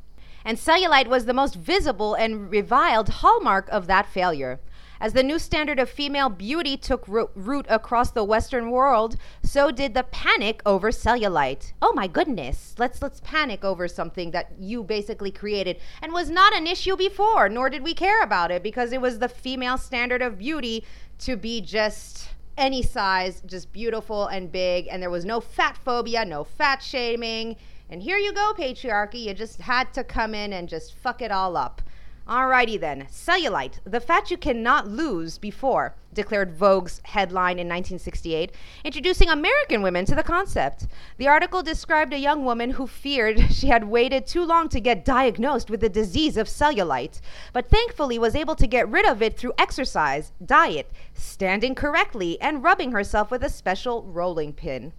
And 0.45 0.57
cellulite 0.57 1.07
was 1.07 1.25
the 1.25 1.33
most 1.33 1.55
visible 1.55 2.13
and 2.13 2.49
reviled 2.49 3.09
hallmark 3.09 3.69
of 3.69 3.88
that 3.88 4.05
failure. 4.05 4.59
As 5.04 5.12
the 5.12 5.22
new 5.22 5.38
standard 5.38 5.80
of 5.80 5.89
female 5.89 6.30
beauty 6.30 6.78
took 6.78 7.06
ro- 7.10 7.30
root 7.36 7.66
across 7.68 8.12
the 8.12 8.24
Western 8.24 8.72
world, 8.72 9.18
so 9.44 9.70
did 9.70 9.94
the 9.94 10.04
panic 10.04 10.62
over 10.66 10.92
cellulite. 10.92 11.74
Oh 11.82 11.92
my 11.92 12.08
goodness, 12.08 12.74
let's 12.78 13.02
let's 13.02 13.20
panic 13.20 13.66
over 13.66 13.89
something 13.89 14.32
that 14.32 14.54
you 14.58 14.82
basically 14.82 15.30
created 15.30 15.78
and 16.02 16.13
was 16.13 16.30
not 16.30 16.56
an 16.56 16.68
issue 16.68 16.96
before, 16.96 17.50
nor 17.50 17.70
did 17.70 17.84
we 17.84 17.94
care 17.94 18.24
about 18.24 18.50
it 18.50 18.63
because 18.63 18.94
it 18.94 19.02
was 19.02 19.20
the 19.20 19.28
female 19.28 19.78
standard 19.78 20.22
of 20.22 20.38
beauty 20.38 20.86
to 21.20 21.36
be 21.36 21.60
just 21.60 22.30
any 22.58 22.82
size, 22.82 23.42
just 23.46 23.74
beautiful 23.74 24.28
and 24.28 24.54
big, 24.54 24.88
and 24.89 25.04
there 25.04 25.10
was 25.10 25.26
no 25.26 25.42
fat 25.42 25.78
phobia, 25.84 26.24
no 26.24 26.46
fat 26.46 26.82
shaming. 26.82 27.58
And 27.89 28.02
here 28.02 28.18
you 28.18 28.32
go, 28.32 28.54
patriarchy. 28.58 29.26
You 29.26 29.34
just 29.34 29.60
had 29.60 29.94
to 29.96 30.06
come 30.06 30.34
in 30.34 30.54
and 30.54 30.70
just 30.70 30.96
fuck 30.96 31.22
it 31.22 31.30
all 31.30 31.58
up. 31.58 31.82
Alrighty 32.27 32.79
then. 32.79 33.07
Cellulite, 33.12 33.79
the 33.83 33.99
fat 33.99 34.31
you 34.31 34.38
cannot 34.38 34.88
lose 34.88 35.38
before, 35.38 35.93
declared 36.13 36.57
Vogue's 36.57 37.01
headline 37.03 37.59
in 37.59 37.67
1968, 37.67 38.53
introducing 38.86 39.27
American 39.27 39.81
women 39.81 40.05
to 40.05 40.15
the 40.15 40.23
concept. 40.23 40.88
The 41.17 41.27
article 41.27 41.62
described 41.62 42.13
a 42.13 42.17
young 42.17 42.45
woman 42.45 42.71
who 42.71 42.88
feared 42.88 43.41
she 43.51 43.67
had 43.67 43.89
waited 43.89 44.25
too 44.25 44.45
long 44.45 44.69
to 44.69 44.79
get 44.79 45.03
diagnosed 45.03 45.69
with 45.69 45.81
the 45.81 45.89
disease 45.89 46.38
of 46.38 46.47
cellulite, 46.47 47.19
but 47.51 47.69
thankfully 47.69 48.17
was 48.17 48.36
able 48.36 48.55
to 48.55 48.67
get 48.67 48.88
rid 48.88 49.05
of 49.05 49.21
it 49.21 49.38
through 49.38 49.53
exercise, 49.57 50.31
diet, 50.45 50.89
standing 51.13 51.75
correctly, 51.75 52.39
and 52.39 52.63
rubbing 52.63 52.93
herself 52.93 53.31
with 53.31 53.43
a 53.43 53.49
special 53.49 54.01
rolling 54.03 54.53
pin. 54.53 54.93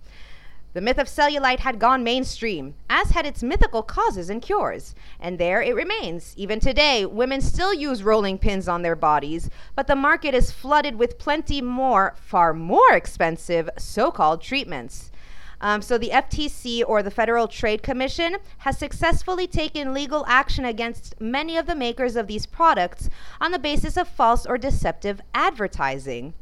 The 0.75 0.81
myth 0.81 0.99
of 0.99 1.07
cellulite 1.07 1.61
had 1.61 1.79
gone 1.79 2.03
mainstream, 2.03 2.75
as 2.91 3.11
had 3.11 3.25
its 3.25 3.45
mythical 3.45 3.85
causes 3.85 4.29
and 4.29 4.43
cures. 4.43 4.97
And 5.21 5.39
there 5.39 5.63
it 5.63 5.73
remains. 5.73 6.35
Even 6.37 6.59
today, 6.59 7.07
women 7.07 7.41
still 7.41 7.73
use 7.73 8.03
rolling 8.03 8.39
pins 8.39 8.67
on 8.67 8.83
their 8.83 8.97
bodies, 8.97 9.51
but 9.77 9.87
the 9.87 9.95
market 9.95 10.35
is 10.35 10.51
flooded 10.51 10.97
with 10.97 11.17
plenty 11.17 11.63
more, 11.63 12.17
far 12.17 12.53
more 12.53 12.93
expensive 12.93 13.71
so 13.79 14.11
called 14.11 14.43
treatments. 14.43 15.13
Um, 15.61 15.81
so, 15.81 15.97
the 15.97 16.11
FTC, 16.11 16.83
or 16.85 17.05
the 17.05 17.11
Federal 17.11 17.47
Trade 17.47 17.85
Commission, 17.85 18.39
has 18.59 18.77
successfully 18.77 19.47
taken 19.47 19.95
legal 19.95 20.25
action 20.27 20.65
against 20.65 21.21
many 21.21 21.57
of 21.57 21.67
the 21.67 21.77
makers 21.77 22.17
of 22.17 22.27
these 22.27 22.47
products 22.47 23.09
on 23.41 23.53
the 23.53 23.61
basis 23.61 23.97
of 23.97 24.09
false 24.09 24.45
or 24.45 24.59
deceptive 24.59 25.21
advertising. 25.33 26.35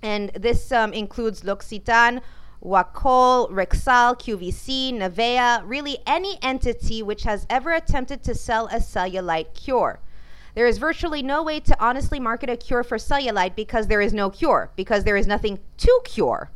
And 0.00 0.30
this 0.30 0.70
um, 0.70 0.92
includes 0.92 1.44
L'Occitane, 1.44 2.22
Wacoal, 2.60 3.48
Rexall, 3.48 4.18
QVC, 4.18 4.92
Nivea, 4.92 5.62
really 5.64 5.98
any 6.06 6.38
entity 6.42 7.02
which 7.02 7.22
has 7.22 7.46
ever 7.48 7.72
attempted 7.72 8.22
to 8.24 8.34
sell 8.34 8.66
a 8.66 8.76
cellulite 8.76 9.54
cure. 9.54 10.00
There 10.54 10.66
is 10.66 10.78
virtually 10.78 11.22
no 11.22 11.42
way 11.42 11.60
to 11.60 11.76
honestly 11.82 12.20
market 12.20 12.50
a 12.50 12.56
cure 12.56 12.82
for 12.82 12.98
cellulite 12.98 13.56
because 13.56 13.86
there 13.86 14.00
is 14.00 14.12
no 14.12 14.28
cure, 14.28 14.70
because 14.76 15.04
there 15.04 15.16
is 15.16 15.26
nothing 15.26 15.60
to 15.78 16.00
cure. 16.04 16.50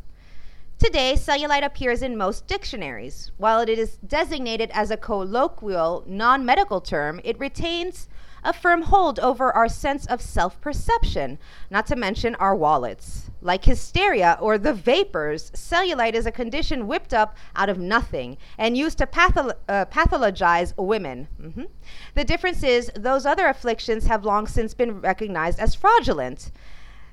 Today, 0.78 1.14
cellulite 1.16 1.64
appears 1.64 2.02
in 2.02 2.16
most 2.16 2.46
dictionaries. 2.46 3.30
While 3.38 3.60
it 3.60 3.68
is 3.70 3.96
designated 4.06 4.70
as 4.74 4.90
a 4.90 4.96
colloquial, 4.96 6.04
non 6.06 6.44
medical 6.44 6.80
term, 6.80 7.20
it 7.24 7.38
retains 7.38 8.08
a 8.44 8.52
firm 8.52 8.82
hold 8.82 9.18
over 9.20 9.50
our 9.52 9.68
sense 9.68 10.06
of 10.06 10.20
self 10.20 10.60
perception, 10.60 11.38
not 11.70 11.86
to 11.86 11.96
mention 11.96 12.34
our 12.36 12.54
wallets. 12.54 13.30
Like 13.40 13.64
hysteria 13.64 14.38
or 14.40 14.58
the 14.58 14.72
vapors, 14.72 15.50
cellulite 15.52 16.14
is 16.14 16.26
a 16.26 16.32
condition 16.32 16.86
whipped 16.86 17.12
up 17.12 17.36
out 17.56 17.68
of 17.68 17.78
nothing 17.78 18.36
and 18.58 18.76
used 18.76 18.98
to 18.98 19.06
patholo- 19.06 19.54
uh, 19.68 19.86
pathologize 19.86 20.72
women. 20.76 21.28
Mhm. 21.40 21.68
The 22.14 22.24
difference 22.24 22.62
is, 22.62 22.90
those 22.94 23.26
other 23.26 23.46
afflictions 23.46 24.06
have 24.06 24.24
long 24.24 24.46
since 24.46 24.74
been 24.74 25.00
recognized 25.00 25.58
as 25.58 25.74
fraudulent. 25.74 26.50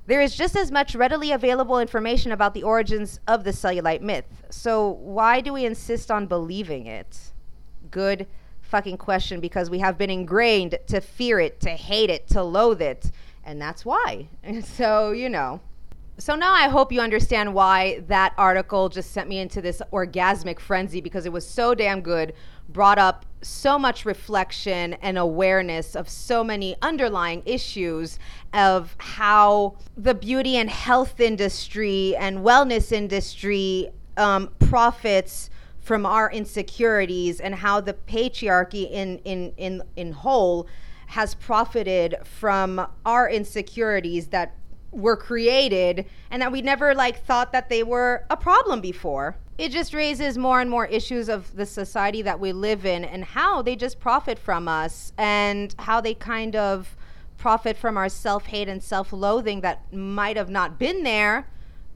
There 0.08 0.22
is 0.22 0.36
just 0.36 0.56
as 0.56 0.72
much 0.72 0.96
readily 0.96 1.32
available 1.32 1.80
information 1.80 2.32
about 2.32 2.54
the 2.54 2.64
origins 2.64 3.20
of 3.28 3.44
the 3.44 3.52
cellulite 3.52 4.02
myth. 4.02 4.44
So, 4.50 4.90
why 4.90 5.42
do 5.42 5.54
we 5.54 5.64
insist 5.66 6.10
on 6.10 6.26
believing 6.28 6.88
it? 6.88 7.32
Good 7.92 8.26
fucking 8.72 8.98
question 8.98 9.42
because 9.42 9.70
we 9.70 9.80
have 9.80 9.98
been 9.98 10.10
ingrained 10.10 10.80
to 10.88 11.02
fear 11.02 11.40
it, 11.40 11.60
to 11.60 11.70
hate 11.72 12.10
it, 12.10 12.28
to 12.30 12.42
loathe 12.42 12.82
it. 12.82 13.12
And 13.44 13.62
that's 13.62 13.86
why. 13.86 14.28
So, 14.64 15.12
you 15.12 15.30
know. 15.30 15.60
So 16.18 16.36
now 16.36 16.54
I 16.54 16.70
hope 16.70 16.92
you 16.92 17.02
understand 17.02 17.54
why 17.54 18.04
that 18.08 18.34
article 18.38 18.90
just 18.90 19.12
sent 19.12 19.28
me 19.28 19.40
into 19.40 19.62
this 19.62 19.82
orgasmic 19.92 20.60
frenzy 20.60 21.02
because 21.02 21.26
it 21.26 21.32
was 21.32 21.48
so 21.48 21.74
damn 21.74 22.02
good, 22.02 22.34
brought 22.70 23.00
up 23.00 23.26
so 23.42 23.78
much 23.80 24.06
reflection 24.06 24.94
and 25.02 25.18
awareness 25.18 25.96
of 25.96 26.08
so 26.08 26.44
many 26.44 26.76
underlying 26.82 27.42
issues 27.46 28.20
of 28.54 28.96
how 29.00 29.76
the 29.98 30.14
beauty 30.14 30.58
and 30.58 30.70
health 30.70 31.20
industry 31.20 32.16
and 32.18 32.40
wellness 32.40 32.92
industry 32.92 33.90
um, 34.16 34.50
profits 34.60 35.50
from 35.82 36.06
our 36.06 36.32
insecurities 36.32 37.40
and 37.40 37.56
how 37.56 37.82
the 37.82 37.94
patriarchy 37.94 38.90
in 38.90 39.18
in 39.26 39.52
in 39.58 39.82
in 39.96 40.12
whole 40.14 40.68
has 41.08 41.36
profited 41.36 42.16
from 42.24 42.88
our 43.06 43.30
insecurities 43.30 44.28
that 44.28 44.56
were 44.92 45.18
created 45.18 46.06
and 46.30 46.42
that 46.42 46.52
we 46.52 46.62
never 46.62 46.94
like 46.94 47.24
thought 47.26 47.52
that 47.52 47.68
they 47.68 47.84
were 47.84 48.26
a 48.30 48.38
problem 48.38 48.80
before. 48.80 49.36
It 49.58 49.72
just 49.72 49.94
raises 49.94 50.38
more 50.38 50.62
and 50.62 50.70
more 50.70 50.86
issues 50.86 51.30
of 51.30 51.56
the 51.56 51.66
society 51.66 52.22
that 52.22 52.40
we 52.40 52.52
live 52.52 52.86
in 52.86 53.04
and 53.04 53.24
how 53.24 53.62
they 53.62 53.76
just 53.76 54.00
profit 54.00 54.40
from 54.40 54.68
us 54.68 55.14
and 55.18 55.76
how 55.80 56.00
they 56.02 56.14
kind 56.14 56.56
of 56.56 56.96
profit 57.38 57.76
from 57.78 57.98
our 57.98 58.10
self-hate 58.10 58.70
and 58.70 58.82
self-loathing 58.82 59.62
that 59.62 59.92
might 59.94 60.38
have 60.38 60.50
not 60.50 60.78
been 60.78 61.04
there, 61.04 61.48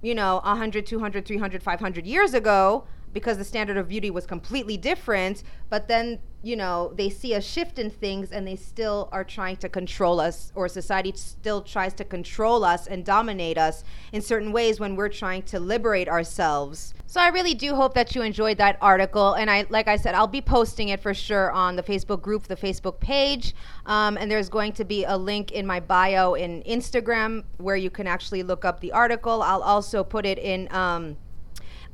you 0.01 0.15
know, 0.15 0.41
100, 0.43 0.85
200, 0.85 1.25
300, 1.25 1.63
500 1.63 2.05
years 2.05 2.33
ago 2.33 2.85
because 3.15 3.37
the 3.37 3.45
standard 3.45 3.77
of 3.77 3.87
beauty 3.87 4.11
was 4.11 4.25
completely 4.25 4.75
different, 4.75 5.41
but 5.69 5.87
then, 5.87 6.19
you 6.43 6.57
know, 6.57 6.91
they 6.97 7.09
see 7.09 7.33
a 7.33 7.41
shift 7.41 7.79
in 7.79 7.89
things 7.89 8.33
and 8.33 8.45
they 8.45 8.57
still 8.57 9.07
are 9.13 9.23
trying 9.23 9.55
to 9.55 9.69
control 9.69 10.19
us, 10.19 10.51
or 10.53 10.67
society 10.67 11.13
still 11.15 11.61
tries 11.61 11.93
to 11.93 12.03
control 12.03 12.65
us 12.65 12.87
and 12.87 13.05
dominate 13.05 13.57
us 13.57 13.85
in 14.11 14.21
certain 14.21 14.51
ways 14.51 14.81
when 14.81 14.97
we're 14.97 15.07
trying 15.07 15.41
to 15.43 15.61
liberate 15.61 16.09
ourselves. 16.09 16.93
So 17.07 17.21
I 17.21 17.29
really 17.29 17.53
do 17.53 17.73
hope 17.73 17.93
that 17.93 18.13
you 18.13 18.21
enjoyed 18.21 18.57
that 18.57 18.77
article. 18.81 19.35
And 19.35 19.49
I, 19.49 19.65
like 19.69 19.87
I 19.87 19.95
said, 19.95 20.13
I'll 20.13 20.27
be 20.27 20.41
posting 20.41 20.89
it 20.89 20.99
for 20.99 21.13
sure 21.13 21.51
on 21.51 21.77
the 21.77 21.83
Facebook 21.83 22.21
group, 22.21 22.43
the 22.43 22.57
Facebook 22.57 22.99
page. 22.99 23.55
Um, 23.85 24.17
and 24.17 24.29
there's 24.29 24.49
going 24.49 24.73
to 24.73 24.83
be 24.83 25.05
a 25.05 25.15
link 25.15 25.53
in 25.53 25.65
my 25.65 25.79
bio 25.79 26.33
in 26.33 26.63
Instagram 26.63 27.45
where 27.59 27.77
you 27.77 27.89
can 27.89 28.07
actually 28.07 28.43
look 28.43 28.65
up 28.65 28.81
the 28.81 28.91
article. 28.91 29.41
I'll 29.41 29.63
also 29.63 30.03
put 30.03 30.25
it 30.25 30.37
in. 30.37 30.69
Um, 30.75 31.15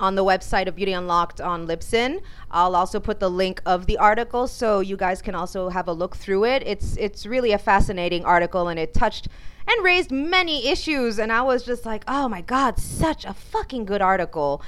on 0.02 0.16
the 0.16 0.26
website 0.26 0.68
of 0.68 0.76
Beauty 0.76 0.94
Unlocked 0.94 1.40
on 1.40 1.68
Libsyn. 1.68 2.22
I'll 2.50 2.76
also 2.76 3.00
put 3.00 3.20
the 3.20 3.30
link 3.30 3.62
of 3.66 3.86
the 3.86 3.98
article 4.00 4.48
so 4.48 4.80
you 4.80 4.98
guys 4.98 5.22
can 5.22 5.36
also 5.36 5.70
have 5.70 5.88
a 5.88 5.94
look 5.94 6.16
through 6.18 6.46
it. 6.46 6.64
It's 6.66 6.98
it's 6.98 7.26
really 7.26 7.52
a 7.52 7.60
fascinating 7.60 8.26
article 8.26 8.68
and 8.68 8.80
it 8.80 8.94
touched 8.94 9.28
and 9.68 9.86
raised 9.86 10.12
many 10.12 10.68
issues 10.68 11.20
and 11.20 11.32
I 11.32 11.44
was 11.44 11.64
just 11.64 11.86
like, 11.86 12.04
"Oh 12.08 12.28
my 12.28 12.42
god, 12.42 12.80
such 12.80 13.24
a 13.24 13.34
fucking 13.34 13.86
good 13.86 14.02
article." 14.02 14.62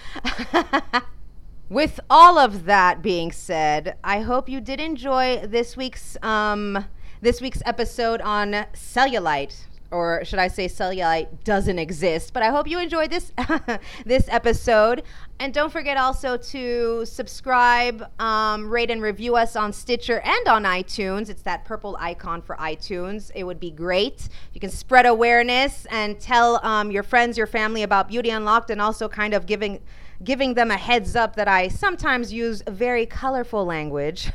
With 1.69 1.99
all 2.09 2.37
of 2.37 2.65
that 2.65 3.01
being 3.01 3.31
said, 3.31 3.97
I 4.03 4.21
hope 4.21 4.47
you 4.47 4.61
did 4.61 4.79
enjoy 4.79 5.47
this 5.47 5.75
week's 5.75 6.15
um 6.21 6.85
this 7.21 7.41
week's 7.41 7.63
episode 7.65 8.21
on 8.21 8.51
cellulite 8.73 9.65
or 9.93 10.25
should 10.25 10.39
I 10.39 10.47
say 10.47 10.67
cellulite 10.67 11.43
doesn't 11.43 11.79
exist. 11.79 12.33
But 12.33 12.43
I 12.43 12.49
hope 12.49 12.67
you 12.67 12.79
enjoyed 12.79 13.09
this 13.11 13.31
this 14.05 14.27
episode, 14.29 15.03
and 15.39 15.53
don't 15.53 15.71
forget 15.71 15.95
also 15.97 16.35
to 16.37 17.05
subscribe, 17.05 18.09
um, 18.19 18.69
rate, 18.69 18.89
and 18.89 19.01
review 19.01 19.35
us 19.35 19.55
on 19.55 19.71
Stitcher 19.71 20.19
and 20.21 20.47
on 20.47 20.63
iTunes. 20.63 21.29
It's 21.29 21.43
that 21.43 21.63
purple 21.65 21.95
icon 21.99 22.41
for 22.41 22.55
iTunes. 22.57 23.31
It 23.35 23.43
would 23.43 23.59
be 23.59 23.71
great. 23.71 24.27
You 24.53 24.59
can 24.59 24.71
spread 24.71 25.05
awareness 25.05 25.85
and 25.91 26.19
tell 26.19 26.59
um, 26.65 26.91
your 26.91 27.03
friends, 27.03 27.37
your 27.37 27.47
family 27.47 27.83
about 27.83 28.07
Beauty 28.07 28.31
Unlocked, 28.31 28.69
and 28.69 28.81
also 28.81 29.07
kind 29.07 29.33
of 29.33 29.45
giving 29.45 29.79
giving 30.23 30.53
them 30.53 30.71
a 30.71 30.77
heads 30.77 31.15
up 31.15 31.35
that 31.35 31.47
I 31.47 31.67
sometimes 31.67 32.31
use 32.31 32.61
very 32.67 33.05
colorful 33.05 33.65
language. 33.65 34.31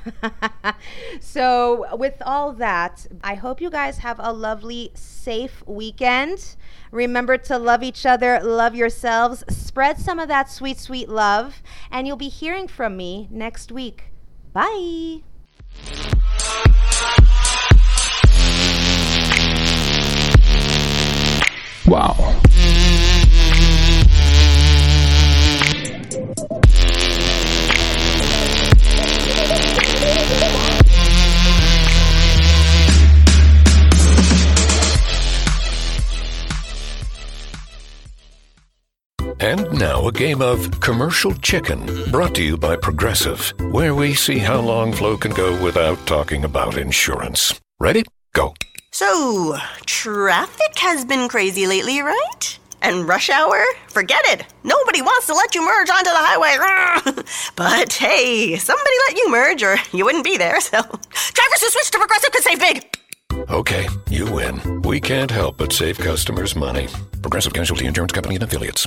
so, 1.20 1.96
with 1.96 2.20
all 2.24 2.53
that, 2.55 3.07
I 3.22 3.35
hope 3.35 3.61
you 3.61 3.70
guys 3.70 3.98
have 3.98 4.18
a 4.20 4.33
lovely, 4.33 4.90
safe 4.94 5.62
weekend. 5.66 6.57
Remember 6.90 7.37
to 7.38 7.59
love 7.59 7.83
each 7.83 8.07
other, 8.07 8.40
love 8.42 8.74
yourselves, 8.74 9.44
spread 9.48 9.98
some 9.98 10.18
of 10.18 10.29
that 10.29 10.51
sweet, 10.51 10.79
sweet 10.79 11.09
love, 11.09 11.62
and 11.90 12.07
you'll 12.07 12.16
be 12.16 12.29
hearing 12.29 12.68
from 12.68 12.96
me 12.96 13.29
next 13.31 13.70
week. 13.72 14.05
Bye. 14.53 15.22
Wow. 21.87 22.40
And 39.48 39.78
now 39.78 40.06
a 40.06 40.12
game 40.12 40.42
of 40.42 40.78
commercial 40.80 41.32
chicken 41.37 41.80
brought 42.11 42.34
to 42.34 42.42
you 42.42 42.58
by 42.58 42.76
Progressive, 42.76 43.50
where 43.72 43.94
we 43.94 44.12
see 44.12 44.37
how 44.37 44.61
long 44.61 44.92
Flo 44.92 45.16
can 45.16 45.32
go 45.32 45.64
without 45.64 45.96
talking 46.06 46.44
about 46.44 46.76
insurance. 46.76 47.58
Ready? 47.80 48.04
Go. 48.34 48.52
So, 48.92 49.56
traffic 49.87 50.78
has 50.78 51.06
been 51.06 51.30
crazy 51.30 51.66
lately, 51.66 52.02
right? 52.02 52.58
And 52.82 53.08
rush 53.08 53.30
hour? 53.30 53.64
Forget 53.88 54.20
it. 54.26 54.44
Nobody 54.64 55.00
wants 55.00 55.26
to 55.28 55.34
let 55.34 55.54
you 55.54 55.64
merge 55.64 55.88
onto 55.88 56.11
the 56.11 56.26
highway. 56.28 57.22
but 57.56 57.90
hey, 57.90 58.54
somebody 58.56 58.96
let 59.06 59.16
you 59.16 59.30
merge 59.30 59.62
or 59.62 59.78
you 59.96 60.04
wouldn't 60.04 60.24
be 60.24 60.37
there, 60.37 60.61
so 60.61 60.82
drivers 60.82 61.61
who 61.62 61.70
switch 61.70 61.90
to 61.92 61.98
Progressive 61.98 62.32
could 62.32 62.42
save 62.42 62.61
big. 62.61 62.98
Okay, 63.48 63.88
you 64.11 64.30
win. 64.30 64.82
We 64.82 65.00
can't 65.00 65.30
help 65.30 65.56
but 65.56 65.72
save 65.72 65.96
customers 65.96 66.54
money. 66.54 66.88
Progressive 67.22 67.54
Casualty 67.54 67.87
Insurance 67.87 68.12
Company 68.12 68.34
and 68.34 68.44
Affiliates. 68.44 68.87